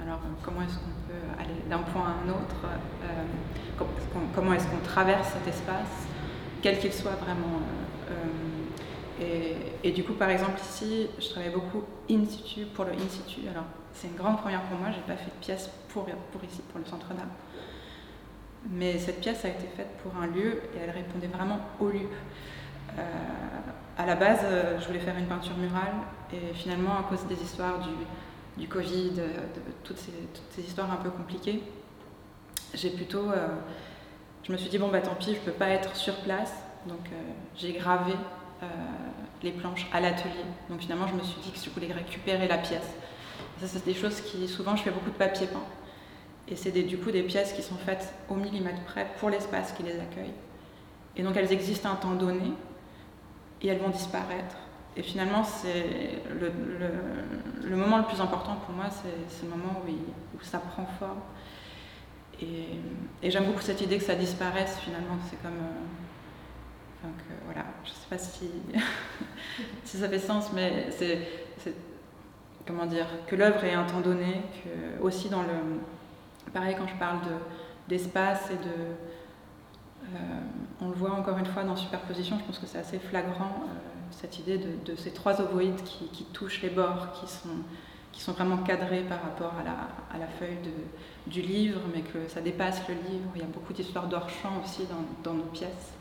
Alors, 0.01 0.19
comment 0.43 0.61
est-ce 0.61 0.75
qu'on 0.75 1.07
peut 1.07 1.41
aller 1.41 1.55
d'un 1.69 1.79
point 1.79 2.03
à 2.03 2.25
un 2.25 2.29
autre 2.29 2.63
euh, 3.03 3.83
Comment 4.33 4.53
est-ce 4.53 4.67
qu'on 4.67 4.83
traverse 4.83 5.29
cet 5.29 5.47
espace, 5.53 6.07
quel 6.61 6.79
qu'il 6.79 6.93
soit 6.93 7.11
vraiment 7.11 7.61
et, 9.19 9.55
et, 9.83 9.91
du 9.91 10.03
coup, 10.03 10.13
par 10.13 10.29
exemple, 10.29 10.59
ici, 10.61 11.07
je 11.17 11.29
travaille 11.29 11.51
beaucoup 11.51 11.83
in 12.09 12.25
situ, 12.25 12.65
pour 12.65 12.83
le 12.83 12.91
in 12.91 13.09
situ. 13.09 13.47
Alors, 13.49 13.63
c'est 13.95 14.07
une 14.07 14.15
grande 14.15 14.37
première 14.37 14.61
pour 14.63 14.77
moi, 14.77 14.89
j'ai 14.91 15.01
pas 15.01 15.17
fait 15.17 15.31
de 15.31 15.41
pièce 15.41 15.69
pour, 15.89 16.05
pour 16.05 16.43
ici, 16.43 16.61
pour 16.69 16.79
le 16.79 16.85
centre 16.85 17.07
d'art. 17.07 17.25
Mais 18.69 18.97
cette 18.97 19.21
pièce 19.21 19.45
a 19.45 19.49
été 19.49 19.67
faite 19.75 19.97
pour 20.03 20.15
un 20.17 20.27
lieu 20.27 20.61
et 20.75 20.79
elle 20.83 20.89
répondait 20.89 21.27
vraiment 21.27 21.59
au 21.79 21.89
lieu. 21.89 22.09
Euh, 22.97 23.01
à 23.97 24.05
la 24.05 24.15
base, 24.15 24.39
euh, 24.43 24.79
je 24.79 24.87
voulais 24.87 24.99
faire 24.99 25.17
une 25.17 25.27
peinture 25.27 25.55
murale 25.57 25.93
et 26.33 26.53
finalement, 26.53 26.97
à 26.97 27.03
cause 27.03 27.25
des 27.27 27.41
histoires 27.41 27.79
du, 28.57 28.67
Covid, 28.67 29.11
de, 29.11 29.23
toutes, 29.83 29.97
ces, 29.97 30.61
histoires 30.61 30.91
un 30.91 30.97
peu 30.97 31.09
compliquées, 31.09 31.63
j'ai 32.73 32.89
plutôt. 32.89 33.31
Euh, 33.31 33.47
je 34.43 34.51
me 34.51 34.57
suis 34.57 34.69
dit, 34.69 34.77
bon, 34.77 34.89
bah 34.89 35.01
tant 35.01 35.15
pis, 35.15 35.35
je 35.35 35.39
peux 35.39 35.51
pas 35.51 35.69
être 35.69 35.95
sur 35.95 36.15
place. 36.17 36.53
Donc 36.85 37.09
j'ai 37.55 37.73
gravé 37.73 38.13
les 39.41 39.51
planches 39.51 39.87
à 39.91 39.99
l'atelier. 39.99 40.45
Donc 40.69 40.81
finalement, 40.81 41.07
je 41.07 41.13
me 41.15 41.23
suis 41.23 41.41
dit 41.41 41.51
que 41.51 41.57
je 41.57 41.69
voulais 41.71 41.91
récupérer 41.91 42.47
la 42.47 42.59
pièce. 42.59 42.95
Ça, 43.59 43.67
c'est 43.67 43.85
des 43.85 43.93
choses 43.93 44.21
qui, 44.21 44.47
souvent, 44.47 44.75
je 44.75 44.83
fais 44.83 44.91
beaucoup 44.91 45.09
de 45.09 45.15
papier 45.15 45.47
peint. 45.47 45.63
Et 46.47 46.55
c'est 46.55 46.71
du 46.71 46.97
coup 46.97 47.11
des 47.11 47.23
pièces 47.23 47.53
qui 47.53 47.63
sont 47.63 47.75
faites 47.75 48.13
au 48.29 48.35
millimètre 48.35 48.81
près 48.83 49.07
pour 49.19 49.29
l'espace 49.29 49.71
qui 49.73 49.83
les 49.83 49.99
accueille. 49.99 50.33
Et 51.15 51.23
donc 51.23 51.35
elles 51.37 51.51
existent 51.51 51.89
à 51.89 51.93
un 51.93 51.95
temps 51.95 52.13
donné 52.13 52.51
et 53.61 53.67
elles 53.67 53.79
vont 53.79 53.89
disparaître. 53.89 54.55
Et 54.97 55.01
finalement, 55.01 55.43
c'est 55.43 56.21
le, 56.39 57.75
moment 57.75 57.97
le 57.97 58.03
plus 58.05 58.21
important 58.21 58.55
pour 58.65 58.75
moi, 58.75 58.85
c'est 58.89 59.45
le 59.45 59.49
moment 59.49 59.81
où, 59.85 60.43
ça 60.43 60.59
prend 60.59 60.85
forme. 60.85 61.19
Et, 62.41 63.29
j'aime 63.29 63.45
beaucoup 63.45 63.61
cette 63.61 63.81
idée 63.81 63.97
que 63.97 64.03
ça 64.03 64.15
disparaisse 64.15 64.77
finalement. 64.79 65.17
C'est 65.29 65.41
comme. 65.41 65.57
Euh, 65.57 67.07
voilà, 67.45 67.65
je 67.83 67.89
ne 67.89 67.95
sais 67.95 68.07
pas 68.09 68.17
si, 68.17 68.49
si 69.83 69.97
ça 69.97 70.09
fait 70.09 70.19
sens, 70.19 70.51
mais 70.53 70.87
c'est 70.91 71.19
comment 72.65 72.85
dire, 72.85 73.07
que 73.27 73.35
l'œuvre 73.35 73.63
ait 73.63 73.73
un 73.73 73.85
temps 73.85 74.01
donné, 74.01 74.41
que 74.63 75.03
aussi 75.03 75.29
dans 75.29 75.41
le, 75.41 75.81
pareil 76.53 76.75
quand 76.77 76.87
je 76.87 76.95
parle 76.95 77.19
d'espace 77.87 78.49
et 78.51 78.55
de, 78.55 78.95
euh, 80.13 80.17
on 80.81 80.89
le 80.89 80.95
voit 80.95 81.11
encore 81.11 81.37
une 81.37 81.45
fois 81.45 81.63
dans 81.63 81.75
superposition, 81.75 82.37
je 82.39 82.45
pense 82.45 82.59
que 82.59 82.67
c'est 82.67 82.77
assez 82.77 82.99
flagrant 82.99 83.63
euh, 83.63 83.79
cette 84.11 84.39
idée 84.39 84.57
de, 84.57 84.95
ces 84.95 85.11
trois 85.11 85.41
ovoïdes 85.41 85.81
qui, 85.83 86.25
touchent 86.25 86.61
les 86.61 86.69
bords, 86.69 87.11
qui 87.13 87.31
sont, 87.31 87.49
qui 88.11 88.21
sont 88.21 88.33
vraiment 88.33 88.57
cadrés 88.57 89.01
par 89.01 89.21
rapport 89.21 89.53
à 89.59 90.17
la, 90.17 90.27
feuille 90.39 90.57
du 91.27 91.41
livre, 91.41 91.81
mais 91.93 92.01
que 92.01 92.27
ça 92.27 92.41
dépasse 92.41 92.81
le 92.87 92.93
livre. 92.93 93.29
Il 93.35 93.41
y 93.41 93.43
a 93.43 93.47
beaucoup 93.47 93.73
d'histoires 93.73 94.07
d'hors-champ 94.07 94.61
aussi 94.63 94.83
dans, 95.23 95.33
nos 95.33 95.43
pièces, 95.43 95.93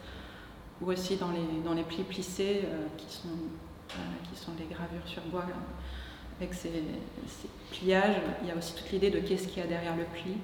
ou 0.81 0.91
aussi 0.91 1.17
dans 1.17 1.31
les, 1.31 1.63
dans 1.65 1.73
les 1.73 1.83
plis 1.83 2.03
plissés 2.05 2.63
euh, 2.65 2.87
qui, 2.97 3.13
sont, 3.13 3.29
qui 3.89 4.39
sont 4.39 4.53
les 4.59 4.67
gravures 4.67 5.07
sur 5.07 5.23
bois 5.23 5.47
avec 6.41 6.55
ces, 6.55 6.71
pliages, 7.71 8.17
il 8.43 8.49
y 8.49 8.51
a 8.51 8.57
aussi 8.57 8.75
toute 8.75 8.91
l'idée 8.91 9.11
de 9.11 9.21
qu'est-ce 9.21 9.49
qu'il 9.49 9.59
y 9.59 9.63
a 9.63 9.67
derrière 9.67 9.97
le 9.97 10.05
pli. 10.05 10.37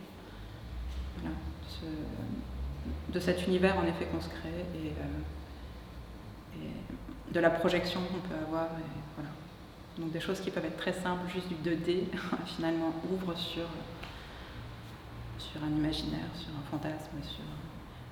de 3.13 3.21
cet 3.21 3.47
univers 3.47 3.77
en 3.79 3.85
effet 3.85 4.07
qu'on 4.07 4.21
se 4.21 4.29
crée 4.29 4.65
et, 4.75 4.93
euh, 6.59 6.69
de 7.33 7.41
la 7.41 7.51
projection 7.51 8.01
qu'on 8.01 8.29
peut 8.29 8.41
avoir. 8.47 8.69
Donc 9.99 10.13
des 10.13 10.21
choses 10.21 10.41
qui 10.41 10.51
peuvent 10.51 10.65
être 10.65 10.79
très 10.79 10.93
simples, 10.93 11.31
juste 11.33 11.49
du 11.49 11.57
2D, 11.57 12.05
finalement 12.47 12.93
ouvrent 13.13 13.37
sur, 13.37 13.67
un 15.63 15.69
imaginaire, 15.69 16.29
sur 16.35 16.49
un 16.51 16.63
fantasme. 16.71 17.11
Sur... 17.23 17.45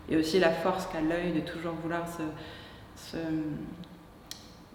Et 0.09 0.17
aussi 0.17 0.39
la 0.39 0.51
force 0.51 0.87
qu'a 0.87 1.01
l'œil 1.01 1.33
de 1.33 1.41
toujours 1.41 1.75
vouloir 1.75 2.07
se 2.09 3.17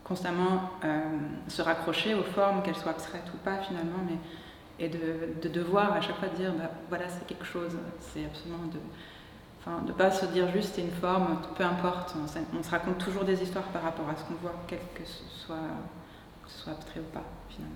constamment 0.04 0.72
euh, 0.84 1.02
se 1.48 1.62
raccrocher 1.62 2.14
aux 2.14 2.24
formes, 2.24 2.62
qu'elles 2.62 2.76
soient 2.76 2.92
abstraites 2.92 3.30
ou 3.34 3.38
pas 3.38 3.58
finalement, 3.58 4.00
mais 4.06 4.18
et 4.80 4.90
de, 4.90 5.50
devoir 5.50 5.94
à 5.94 6.02
chaque 6.02 6.18
fois 6.18 6.30
dire 6.30 6.52
bah, 6.54 6.70
voilà 6.90 7.08
c'est 7.08 7.26
quelque 7.28 7.46
chose, 7.46 7.78
c'est 8.00 8.26
absolument 8.26 8.66
de 8.74 8.80
enfin 9.60 9.82
de 9.86 9.94
pas 9.94 10.12
se 10.12 10.26
dire 10.26 10.52
juste 10.52 10.74
c'est 10.76 10.82
une 10.82 10.92
forme, 10.92 11.40
peu 11.56 11.64
importe, 11.64 12.16
on, 12.22 12.64
se 12.64 12.70
raconte 12.70 12.98
toujours 12.98 13.24
des 13.24 13.42
histoires 13.42 13.66
par 13.66 13.84
rapport 13.84 14.10
à 14.10 14.16
ce 14.16 14.24
qu'on 14.24 14.34
voit, 14.42 14.56
quel 14.68 14.80
que 14.96 15.06
ce 15.06 15.24
soit, 15.46 15.56
que 16.44 16.52
ce 16.52 16.64
soit 16.64 16.74
abstrait 16.74 17.00
ou 17.00 17.14
pas 17.14 17.24
finalement. 17.50 17.76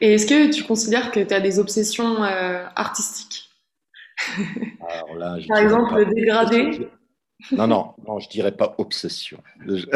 Et 0.00 0.14
est-ce 0.14 0.26
que 0.26 0.52
tu 0.52 0.64
considères 0.64 1.10
que 1.10 1.20
tu 1.20 1.34
as 1.34 1.40
des 1.40 1.58
obsessions 1.58 2.22
euh, 2.22 2.66
artistiques? 2.76 3.50
Alors 4.88 5.16
là, 5.16 5.36
Par 5.48 5.58
exemple, 5.58 5.94
le 5.96 6.06
dégradé 6.06 6.90
non, 7.52 7.66
non, 7.66 7.94
non, 8.06 8.18
je 8.18 8.28
dirais 8.28 8.56
pas 8.56 8.74
obsession. 8.78 9.42
Je, 9.66 9.86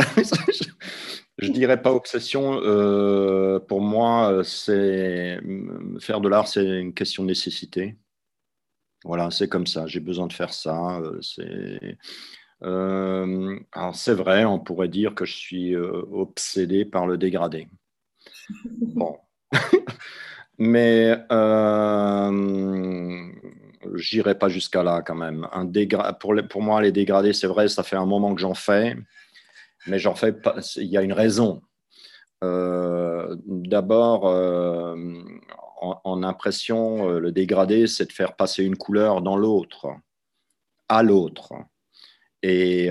dirais 1.50 1.80
pas 1.80 1.92
obsession. 1.92 2.60
Euh, 2.62 3.58
pour 3.60 3.80
moi, 3.80 4.42
c'est 4.44 5.40
faire 6.00 6.20
de 6.20 6.28
l'art, 6.28 6.48
c'est 6.48 6.64
une 6.64 6.94
question 6.94 7.22
de 7.22 7.28
nécessité. 7.28 7.96
Voilà, 9.04 9.30
c'est 9.30 9.48
comme 9.48 9.66
ça. 9.66 9.86
J'ai 9.86 10.00
besoin 10.00 10.26
de 10.26 10.32
faire 10.32 10.52
ça. 10.52 10.98
Euh, 11.00 11.20
c'est 11.20 11.98
euh, 12.62 13.58
alors 13.72 13.94
c'est 13.94 14.14
vrai, 14.14 14.44
on 14.44 14.58
pourrait 14.58 14.88
dire 14.88 15.14
que 15.14 15.24
je 15.24 15.34
suis 15.34 15.76
obsédé 15.76 16.84
par 16.84 17.06
le 17.06 17.18
dégradé. 17.18 17.68
Bon, 18.94 19.18
mais 20.58 21.14
j'irai 23.94 24.36
pas 24.38 24.48
jusqu'à 24.48 24.82
là 24.82 25.02
quand 25.02 25.14
même. 25.14 25.48
Un 25.52 25.66
pour, 26.14 26.34
pour 26.50 26.62
moi, 26.62 26.82
les 26.82 26.92
dégradés, 26.92 27.32
c'est 27.32 27.46
vrai, 27.46 27.68
ça 27.68 27.82
fait 27.82 27.96
un 27.96 28.06
moment 28.06 28.34
que 28.34 28.40
j'en 28.40 28.54
fais, 28.54 28.96
mais 29.86 29.98
j'en 29.98 30.14
fais. 30.14 30.34
Il 30.76 30.88
y 30.88 30.96
a 30.96 31.02
une 31.02 31.12
raison. 31.12 31.62
Euh, 32.44 33.36
d'abord, 33.46 34.28
euh, 34.28 34.96
en, 35.80 36.22
impression, 36.22 37.08
euh, 37.08 37.18
le 37.18 37.32
dégradé, 37.32 37.86
c'est 37.86 38.06
de 38.06 38.12
faire 38.12 38.36
passer 38.36 38.64
une 38.64 38.76
couleur 38.76 39.22
dans 39.22 39.36
l'autre, 39.36 39.86
à 40.88 41.02
l'autre. 41.02 41.52
Et 42.42 42.90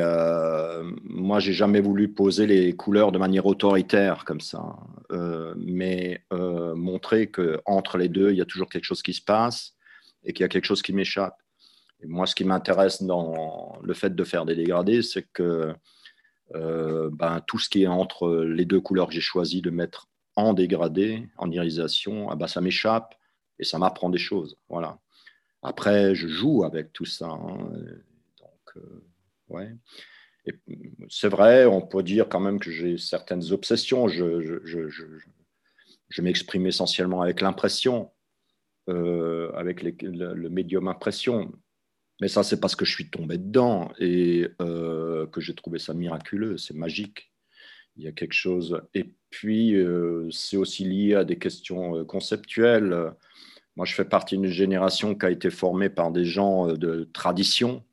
moi, 1.04 1.40
j'ai 1.40 1.54
jamais 1.54 1.80
voulu 1.80 2.12
poser 2.12 2.48
les 2.48 2.76
couleurs 2.76 3.12
de 3.12 3.20
manière 3.20 3.46
autoritaire 3.46 4.26
comme 4.26 4.42
ça, 4.42 4.78
mais 5.56 6.24
montrer 6.32 7.28
que 7.28 7.62
entre 7.66 8.00
les 8.00 8.10
deux, 8.10 8.32
il 8.32 8.38
y 8.38 8.42
a 8.42 8.46
toujours 8.46 8.68
quelque 8.68 8.86
chose 8.86 9.04
qui 9.04 9.14
se 9.14 9.22
passe 9.22 9.73
et 10.24 10.34
qu'il 10.34 10.44
y 10.44 10.46
a 10.46 10.50
quelque 10.50 10.66
chose 10.66 10.82
qui 10.82 10.94
m'échappe. 10.94 11.38
Et 12.02 12.08
moi, 12.08 12.26
ce 12.26 12.36
qui 12.36 12.44
m'intéresse 12.44 13.02
dans 13.04 13.78
le 13.82 13.94
fait 13.94 14.16
de 14.16 14.24
faire 14.24 14.46
des 14.46 14.56
dégradés, 14.56 15.02
c'est 15.02 15.28
que 15.34 15.74
euh, 16.56 17.10
ben, 17.12 17.42
tout 17.48 17.60
ce 17.60 17.70
qui 17.70 17.84
est 17.84 17.88
entre 17.88 18.44
les 18.44 18.66
deux 18.66 18.82
couleurs 18.82 19.08
que 19.08 19.14
j'ai 19.14 19.22
choisi 19.22 19.62
de 19.62 19.70
mettre 19.70 20.08
en 20.36 20.54
dégradé, 20.54 21.28
en 21.38 21.50
irisation, 21.50 22.30
ah 22.30 22.36
ben, 22.36 22.48
ça 22.48 22.62
m'échappe 22.62 23.16
et 23.60 23.64
ça 23.64 23.78
m'apprend 23.78 24.10
des 24.10 24.18
choses. 24.18 24.58
Voilà. 24.70 25.00
Après, 25.62 26.14
je 26.14 26.28
joue 26.28 26.64
avec 26.64 26.92
tout 26.92 27.06
ça. 27.06 27.30
Hein. 27.30 27.58
Donc, 28.40 28.78
euh, 28.78 29.04
ouais. 29.50 29.74
C'est 31.10 31.30
vrai, 31.30 31.66
on 31.66 31.82
peut 31.82 32.04
dire 32.04 32.28
quand 32.28 32.42
même 32.42 32.60
que 32.60 32.70
j'ai 32.70 32.98
certaines 32.98 33.54
obsessions. 33.54 34.10
Je, 34.10 34.42
je, 34.42 34.90
je, 34.90 34.90
je 36.10 36.22
m'exprime 36.22 36.68
essentiellement 36.68 37.22
avec 37.22 37.40
l'impression. 37.40 38.12
Euh, 38.90 39.50
avec 39.56 39.82
le, 39.82 40.50
médium 40.50 40.90
impression. 40.90 41.54
Mais 42.20 42.28
ça, 42.28 42.44
c'est 42.44 42.60
parce 42.60 42.76
que 42.76 42.84
je 42.84 42.92
suis 42.92 43.10
tombé 43.10 43.38
dedans 43.38 43.90
et 43.98 44.50
euh, 44.62 45.26
que 45.28 45.40
j'ai 45.40 45.56
trouvé 45.56 45.80
ça 45.80 45.94
miraculeux, 45.94 46.58
c'est 46.58 46.74
magique. 46.74 47.32
Il 47.96 48.04
y 48.04 48.10
a 48.10 48.12
quelque 48.12 48.34
chose. 48.34 48.82
Et 48.94 49.06
puis, 49.30 49.74
euh, 49.76 50.30
c'est 50.32 50.58
aussi 50.58 50.84
lié 50.84 51.16
à 51.16 51.24
des 51.24 51.38
questions 51.38 52.04
conceptuelles. 52.04 53.14
Moi, 53.78 53.86
je 53.86 53.94
fais 53.94 54.04
partie 54.04 54.38
d'une 54.38 54.52
génération 54.52 55.16
qui 55.16 55.26
a 55.28 55.32
été 55.32 55.50
formée 55.50 55.90
par 55.90 56.12
des 56.12 56.26
gens 56.26 56.68
de 56.68 57.10
tradition 57.14 57.86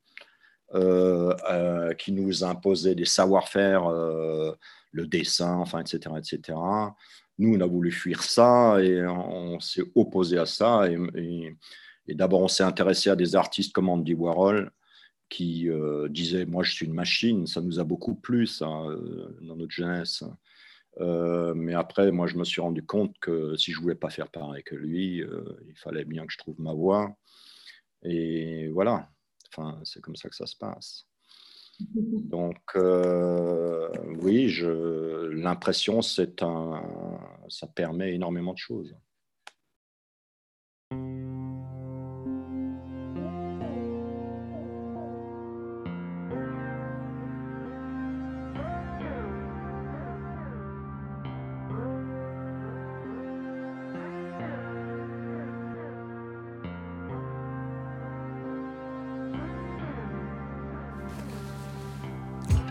qui 0.73 2.13
nous 2.13 2.45
imposaient 2.45 2.95
des 2.95 3.05
savoir-faire, 3.05 3.89
le 3.89 5.07
dessin, 5.07 5.57
enfin, 5.57 5.81
etc., 5.81 6.15
etc. 6.19 6.59
Nous, 7.41 7.57
on 7.57 7.61
a 7.63 7.67
voulu 7.67 7.91
fuir 7.91 8.23
ça 8.23 8.83
et 8.83 9.03
on, 9.07 9.59
s'est 9.61 9.83
opposé 9.95 10.37
à 10.37 10.45
ça. 10.45 10.83
Et, 10.91 11.57
d'abord, 12.15 12.43
on 12.43 12.49
s'est 12.49 12.65
intéressé 12.65 13.09
à 13.09 13.17
des 13.17 13.35
artistes 13.35 13.73
comme 13.73 13.89
Andy 13.89 14.13
Warhol 14.13 14.71
qui 15.31 15.71
euh, 15.71 16.09
disaient 16.11 16.45
Moi, 16.45 16.65
je 16.65 16.73
suis 16.73 16.85
une 16.85 16.93
machine. 16.93 17.47
Ça 17.47 17.63
nous 17.63 17.81
a 17.81 17.85
beaucoup 17.85 18.15
plu, 18.15 18.47
ça, 18.47 18.69
euh, 18.69 19.39
dans 19.41 19.57
notre 19.57 19.73
jeunesse. 19.73 20.23
Euh, 21.01 21.55
mais 21.55 21.73
après, 21.73 22.13
moi, 22.13 22.27
je 22.27 22.37
me 22.37 22.45
suis 22.45 22.61
rendu 22.61 22.85
compte 22.85 23.19
que 23.21 23.57
si 23.57 23.73
je 23.73 23.79
ne 23.79 23.83
voulais 23.85 23.95
pas 23.95 24.11
faire 24.11 24.29
pareil 24.29 24.63
que 24.63 24.75
lui, 24.75 25.25
il 25.67 25.77
fallait 25.77 26.05
bien 26.05 26.27
que 26.27 26.33
je 26.35 26.39
trouve 26.39 26.61
ma 26.61 26.75
voie. 26.75 27.17
Et 28.03 28.69
voilà, 28.69 29.09
enfin, 29.49 29.81
c'est 29.85 30.03
comme 30.03 30.17
ça 30.17 30.29
que 30.29 30.37
ça 30.37 30.47
se 30.47 30.57
passe. 30.57 31.10
Donc, 31.95 32.59
oui, 34.23 34.55
l'impression, 35.33 36.03
c'est 36.03 36.43
un, 36.43 36.83
ça 37.49 37.67
permet 37.67 38.15
énormément 38.15 38.53
de 38.53 38.59
choses. 38.59 38.95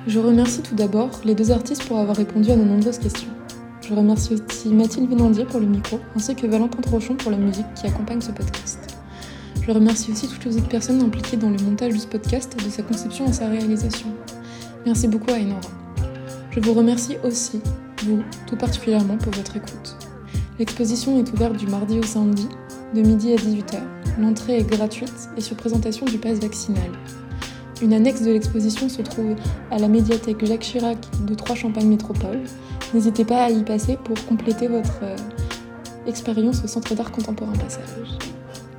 Je 0.10 0.18
remercie 0.18 0.64
tout 0.64 0.74
d'abord 0.74 1.12
les 1.24 1.36
deux 1.36 1.52
artistes 1.52 1.86
pour 1.88 2.00
avoir 2.00 2.18
répondu 2.18 2.50
à 2.50 2.56
nos 2.56 2.66
nombreuses 2.66 2.98
questions. 2.98 3.30
Je 3.88 3.94
remercie 3.94 4.34
aussi 4.34 4.70
Mathilde 4.70 5.08
Vénandier 5.08 5.46
pour 5.46 5.60
le 5.60 5.68
micro, 5.68 6.00
ainsi 6.16 6.34
que 6.34 6.48
Valentin 6.48 6.82
Trochon 6.82 7.14
pour 7.14 7.30
la 7.30 7.38
musique 7.38 7.72
qui 7.76 7.86
accompagne 7.86 8.20
ce 8.20 8.32
podcast. 8.32 8.98
Je 9.62 9.70
remercie 9.70 10.12
aussi 10.12 10.28
toutes 10.28 10.46
les 10.46 10.58
autres 10.58 10.68
personnes 10.68 11.00
impliquées 11.04 11.38
dans 11.38 11.52
le 11.52 11.60
montage 11.60 11.94
de 11.94 12.00
ce 12.00 12.08
podcast, 12.08 12.58
de 12.58 12.72
sa 12.72 12.82
conception 12.82 13.28
à 13.28 13.34
sa 13.34 13.50
réalisation. 13.50 14.08
Merci 14.84 15.08
beaucoup 15.08 15.30
à 15.30 15.36
Enora. 15.36 15.70
Je 16.50 16.60
vous 16.60 16.74
remercie 16.74 17.18
aussi, 17.24 17.62
vous, 18.04 18.24
tout 18.48 18.56
particulièrement, 18.56 19.18
pour 19.18 19.34
votre 19.34 19.58
écoute. 19.58 19.96
L'exposition 20.58 21.20
est 21.20 21.32
ouverte 21.34 21.56
du 21.56 21.68
mardi 21.68 22.00
au 22.00 22.04
samedi, 22.04 22.48
de 22.96 23.02
midi 23.02 23.34
à 23.34 23.36
18h. 23.36 23.78
L'entrée 24.20 24.58
est 24.58 24.68
gratuite 24.68 25.30
et 25.38 25.42
sur 25.42 25.56
présentation 25.56 26.08
du 26.08 26.18
pass 26.18 26.40
vaccinal. 26.40 26.90
Une 27.82 27.94
annexe 27.94 28.22
de 28.22 28.32
l'exposition 28.32 28.90
se 28.90 29.02
trouve 29.02 29.36
à 29.72 29.80
la 29.80 29.88
médiathèque 29.88 30.46
Jacques 30.46 30.62
Chirac 30.62 30.98
de 31.26 31.34
Trois 31.34 31.56
Champagne 31.56 31.88
Métropole. 31.88 32.42
N'hésitez 32.94 33.24
pas 33.24 33.44
à 33.44 33.50
y 33.50 33.64
passer 33.64 33.98
pour 34.04 34.16
compléter 34.26 34.68
votre 34.68 35.00
euh, 35.04 35.16
expérience 36.06 36.62
au 36.64 36.68
Centre 36.68 36.94
d'art 36.94 37.12
contemporain 37.12 37.54
Passage. 37.54 38.18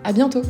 À 0.05 0.13
bientôt! 0.13 0.43